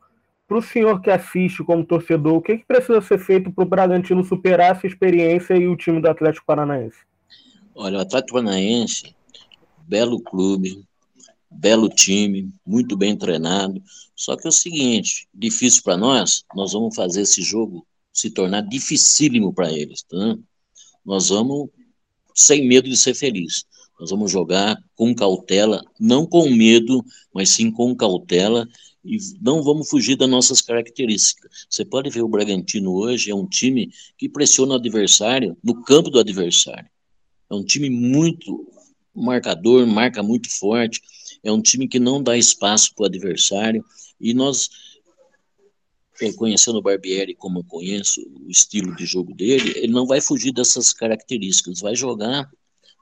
Para 0.46 0.58
o 0.58 0.62
senhor 0.62 1.00
que 1.00 1.10
assiste 1.10 1.62
como 1.62 1.84
torcedor, 1.84 2.34
o 2.34 2.42
que, 2.42 2.58
que 2.58 2.64
precisa 2.64 3.00
ser 3.00 3.18
feito 3.18 3.52
para 3.52 3.64
o 3.64 3.68
Bragantino 3.68 4.24
superar 4.24 4.72
essa 4.72 4.86
experiência 4.86 5.54
e 5.54 5.68
o 5.68 5.76
time 5.76 6.00
do 6.00 6.08
Atlético 6.08 6.46
Paranaense? 6.46 6.98
Olha, 7.74 7.98
o 7.98 8.00
Atlético 8.00 8.34
Paranaense, 8.34 9.14
belo 9.86 10.20
clube, 10.20 10.84
belo 11.50 11.88
time, 11.88 12.52
muito 12.64 12.96
bem 12.96 13.16
treinado. 13.16 13.82
Só 14.14 14.36
que 14.36 14.46
é 14.46 14.50
o 14.50 14.52
seguinte, 14.52 15.28
difícil 15.34 15.82
para 15.82 15.96
nós, 15.96 16.44
nós 16.54 16.72
vamos 16.72 16.94
fazer 16.94 17.22
esse 17.22 17.42
jogo 17.42 17.86
se 18.12 18.30
tornar 18.30 18.62
dificílimo 18.62 19.52
para 19.52 19.72
eles. 19.72 20.02
Tá? 20.02 20.36
Nós 21.04 21.28
vamos 21.28 21.70
sem 22.34 22.66
medo 22.66 22.88
de 22.88 22.96
ser 22.96 23.14
feliz. 23.14 23.64
Nós 23.98 24.10
vamos 24.10 24.30
jogar 24.30 24.82
com 24.94 25.14
cautela, 25.14 25.84
não 25.98 26.24
com 26.24 26.48
medo, 26.50 27.04
mas 27.34 27.50
sim 27.50 27.70
com 27.70 27.94
cautela 27.94 28.66
e 29.04 29.18
não 29.40 29.62
vamos 29.62 29.88
fugir 29.88 30.16
das 30.16 30.28
nossas 30.28 30.60
características. 30.60 31.66
Você 31.68 31.84
pode 31.84 32.10
ver 32.10 32.22
o 32.22 32.28
Bragantino 32.28 32.92
hoje 32.92 33.30
é 33.30 33.34
um 33.34 33.46
time 33.46 33.90
que 34.16 34.28
pressiona 34.28 34.72
o 34.72 34.76
adversário 34.76 35.56
no 35.62 35.82
campo 35.82 36.10
do 36.10 36.18
adversário. 36.18 36.88
É 37.50 37.54
um 37.54 37.64
time 37.64 37.90
muito 37.90 38.66
marcador, 39.14 39.86
marca 39.86 40.22
muito 40.22 40.48
forte. 40.50 41.00
É 41.42 41.50
um 41.50 41.60
time 41.60 41.88
que 41.88 41.98
não 41.98 42.22
dá 42.22 42.36
espaço 42.36 42.94
para 42.94 43.04
o 43.04 43.06
adversário 43.06 43.84
e 44.20 44.34
nós 44.34 44.68
conhecendo 46.36 46.78
o 46.78 46.82
Barbieri 46.82 47.34
como 47.34 47.60
eu 47.60 47.64
conheço 47.64 48.20
o 48.20 48.50
estilo 48.50 48.94
de 48.94 49.06
jogo 49.06 49.34
dele, 49.34 49.72
ele 49.74 49.92
não 49.92 50.06
vai 50.06 50.20
fugir 50.20 50.52
dessas 50.52 50.92
características, 50.92 51.80
vai 51.80 51.96
jogar 51.96 52.50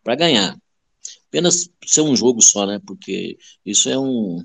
para 0.04 0.14
ganhar 0.14 0.56
apenas 1.28 1.70
ser 1.86 2.00
um 2.00 2.16
jogo 2.16 2.42
só, 2.42 2.66
né? 2.66 2.80
Porque 2.84 3.38
isso 3.64 3.88
é 3.88 3.98
um 3.98 4.44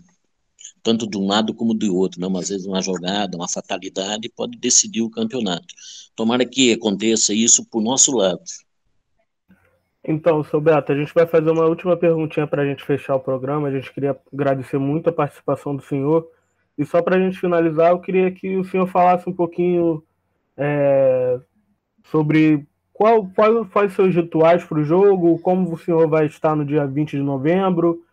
tanto 0.81 1.09
de 1.09 1.17
um 1.17 1.25
lado 1.25 1.53
como 1.53 1.73
do 1.73 1.95
outro, 1.95 2.19
né? 2.19 2.39
Às 2.39 2.49
vezes 2.49 2.65
uma 2.67 2.81
jogada, 2.81 3.37
uma 3.37 3.47
fatalidade 3.47 4.29
pode 4.29 4.57
decidir 4.57 5.01
o 5.01 5.09
campeonato. 5.09 5.73
Tomara 6.15 6.45
que 6.45 6.73
aconteça 6.73 7.33
isso 7.33 7.65
por 7.65 7.81
nosso 7.81 8.11
lado. 8.11 8.41
Então, 10.05 10.43
seu 10.43 10.59
Beto, 10.59 10.91
a 10.91 10.95
gente 10.95 11.13
vai 11.13 11.25
fazer 11.25 11.49
uma 11.49 11.65
última 11.65 11.95
perguntinha 11.95 12.45
para 12.45 12.61
a 12.61 12.65
gente 12.65 12.83
fechar 12.83 13.15
o 13.15 13.19
programa. 13.21 13.69
A 13.69 13.71
gente 13.71 13.91
queria 13.93 14.17
agradecer 14.33 14.77
muito 14.77 15.09
a 15.09 15.13
participação 15.13 15.75
do 15.75 15.81
senhor. 15.81 16.27
E 16.77 16.85
só 16.85 17.01
para 17.01 17.15
a 17.15 17.19
gente 17.19 17.39
finalizar, 17.39 17.91
eu 17.91 17.99
queria 17.99 18.29
que 18.29 18.57
o 18.57 18.65
senhor 18.65 18.87
falasse 18.87 19.29
um 19.29 19.33
pouquinho 19.33 20.03
é, 20.57 21.39
sobre 22.05 22.67
qual, 22.91 23.25
qual, 23.33 23.65
quais 23.65 23.93
seus 23.93 24.13
rituais 24.13 24.63
para 24.65 24.79
o 24.79 24.83
jogo? 24.83 25.39
Como 25.39 25.71
o 25.71 25.77
senhor 25.77 26.07
vai 26.09 26.25
estar 26.25 26.55
no 26.55 26.65
dia 26.65 26.85
20 26.85 27.11
de 27.11 27.23
novembro? 27.23 28.03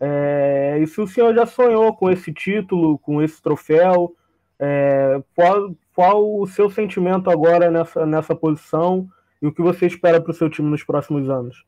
É, 0.00 0.78
e 0.80 0.86
se 0.86 1.00
o 1.00 1.06
senhor 1.06 1.32
já 1.32 1.46
sonhou 1.46 1.94
com 1.94 2.10
esse 2.10 2.32
título, 2.32 2.98
com 2.98 3.22
esse 3.22 3.40
troféu? 3.40 4.14
É, 4.58 5.22
qual, 5.34 5.74
qual 5.94 6.40
o 6.40 6.46
seu 6.46 6.68
sentimento 6.70 7.30
agora 7.30 7.70
nessa, 7.70 8.04
nessa 8.04 8.34
posição 8.34 9.08
e 9.40 9.46
o 9.46 9.52
que 9.52 9.62
você 9.62 9.86
espera 9.86 10.20
para 10.20 10.30
o 10.30 10.34
seu 10.34 10.50
time 10.50 10.68
nos 10.68 10.84
próximos 10.84 11.28
anos? 11.28 11.64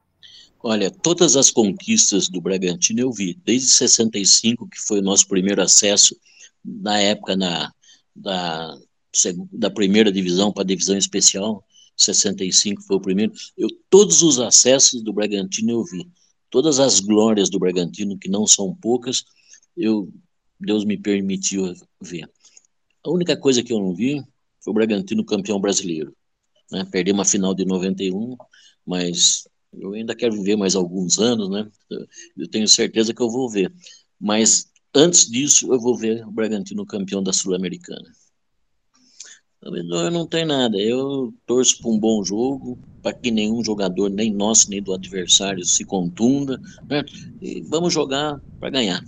Olha, 0.61 0.91
todas 0.91 1.37
as 1.37 1.51
conquistas 1.51 2.29
do 2.29 2.41
Bragantino 2.41 3.01
eu 3.01 3.13
vi, 3.13 3.39
desde 3.45 3.69
65, 3.69 4.69
que 4.69 4.81
foi 4.81 4.99
o 4.99 5.03
nosso 5.03 5.29
primeiro 5.29 5.63
acesso, 5.63 6.17
na 6.65 6.99
época 7.01 7.37
na, 7.37 7.73
da, 8.15 8.77
da 9.53 9.71
primeira 9.71 10.11
divisão 10.11 10.53
para 10.53 10.63
a 10.63 10.67
divisão 10.67 10.97
especial, 10.97 11.65
65 11.97 12.83
foi 12.83 12.97
o 12.97 13.01
primeiro. 13.01 13.33
Eu, 13.57 13.69
todos 13.89 14.23
os 14.23 14.39
acessos 14.39 15.03
do 15.03 15.13
Bragantino 15.13 15.71
eu 15.71 15.85
vi. 15.85 16.09
Todas 16.51 16.81
as 16.81 17.01
glórias 17.01 17.51
do 17.51 17.59
Bragantino, 17.59 18.19
que 18.19 18.29
não 18.29 18.47
são 18.47 18.75
poucas, 18.75 19.25
eu 19.77 20.13
Deus 20.59 20.85
me 20.85 20.97
permitiu 20.97 21.73
ver. 22.01 22.29
A 23.05 23.11
única 23.11 23.37
coisa 23.37 23.63
que 23.63 23.73
eu 23.73 23.79
não 23.79 23.95
vi 23.95 24.23
foi 24.61 24.73
o 24.73 24.75
Bragantino 24.75 25.25
campeão 25.25 25.61
brasileiro. 25.61 26.15
Né? 26.71 26.87
Uma 27.13 27.25
final 27.25 27.55
de 27.55 27.65
91, 27.65 28.37
mas 28.87 29.49
eu 29.73 29.93
ainda 29.93 30.15
quero 30.15 30.35
viver 30.35 30.57
mais 30.57 30.75
alguns 30.75 31.19
anos, 31.19 31.51
né? 31.51 31.69
Eu 32.37 32.49
tenho 32.49 32.67
certeza 32.67 33.15
que 33.15 33.23
eu 33.23 33.31
vou 33.31 33.49
ver. 33.49 33.73
Mas 34.19 34.71
antes 34.95 35.31
disso, 35.31 35.73
eu 35.73 35.79
vou 35.79 35.97
ver 35.97 36.27
o 36.27 36.31
Bragantino 36.31 36.87
campeão 36.87 37.23
da 37.23 37.33
Sul-Americana. 37.33 38.11
Eu 39.61 40.11
não 40.11 40.27
tenho 40.27 40.47
nada. 40.47 40.79
Eu 40.79 41.35
torço 41.45 41.81
para 41.83 41.91
um 41.91 41.99
bom 41.99 42.23
jogo, 42.23 42.79
para 43.03 43.13
que 43.13 43.31
nenhum 43.31 43.63
jogador, 43.63 44.09
nem 44.09 44.33
nosso, 44.33 44.71
nem 44.71 44.83
do 44.83 44.95
adversário, 44.95 45.65
se 45.65 45.85
contunda. 45.85 46.61
Né? 46.89 47.05
E 47.43 47.61
vamos 47.63 47.93
jogar 47.93 48.41
para 48.61 48.71
ganhar. 48.71 49.05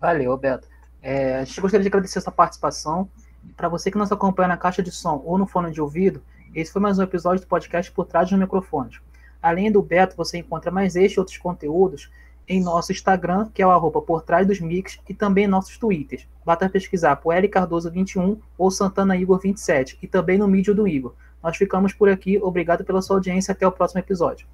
Valeu, 0.00 0.36
Beto. 0.36 0.68
É, 1.02 1.36
a 1.36 1.44
gente 1.44 1.60
gostaria 1.60 1.82
de 1.82 1.88
agradecer 1.88 2.18
essa 2.18 2.30
participação. 2.30 3.10
Para 3.56 3.68
você 3.68 3.90
que 3.90 3.98
nos 3.98 4.10
acompanha 4.10 4.48
na 4.48 4.56
caixa 4.56 4.82
de 4.82 4.90
som 4.90 5.22
ou 5.24 5.36
no 5.36 5.46
fone 5.46 5.70
de 5.70 5.80
ouvido, 5.80 6.22
esse 6.54 6.72
foi 6.72 6.80
mais 6.80 6.98
um 6.98 7.02
episódio 7.02 7.40
do 7.40 7.46
podcast 7.46 7.90
Por 7.92 8.06
Trás 8.06 8.28
dos 8.28 8.38
Microfones. 8.38 9.00
Além 9.42 9.70
do 9.70 9.82
Beto, 9.82 10.16
você 10.16 10.38
encontra 10.38 10.70
mais 10.70 10.96
este 10.96 11.14
e 11.14 11.20
outros 11.20 11.38
conteúdos 11.38 12.10
em 12.48 12.60
nosso 12.60 12.90
Instagram, 12.90 13.48
que 13.54 13.62
é 13.62 13.66
o 13.66 13.70
arroba 13.70 14.02
por 14.02 14.22
trás 14.22 14.46
dos 14.46 14.60
mix, 14.60 14.98
e 15.08 15.14
também 15.14 15.44
em 15.44 15.48
nossos 15.48 15.78
Twitters. 15.78 16.26
Basta 16.44 16.68
pesquisar 16.68 17.16
por 17.16 17.32
L 17.32 17.48
Cardoso21 17.48 18.38
ou 18.58 18.70
Santana 18.70 19.16
Igor 19.16 19.38
27, 19.38 19.96
e 20.02 20.08
também 20.08 20.36
no 20.36 20.48
mídia 20.48 20.74
do 20.74 20.88
Igor. 20.88 21.14
Nós 21.42 21.56
ficamos 21.56 21.92
por 21.92 22.08
aqui, 22.08 22.38
obrigado 22.42 22.84
pela 22.84 23.00
sua 23.00 23.16
audiência, 23.16 23.52
até 23.52 23.66
o 23.66 23.72
próximo 23.72 24.00
episódio. 24.00 24.46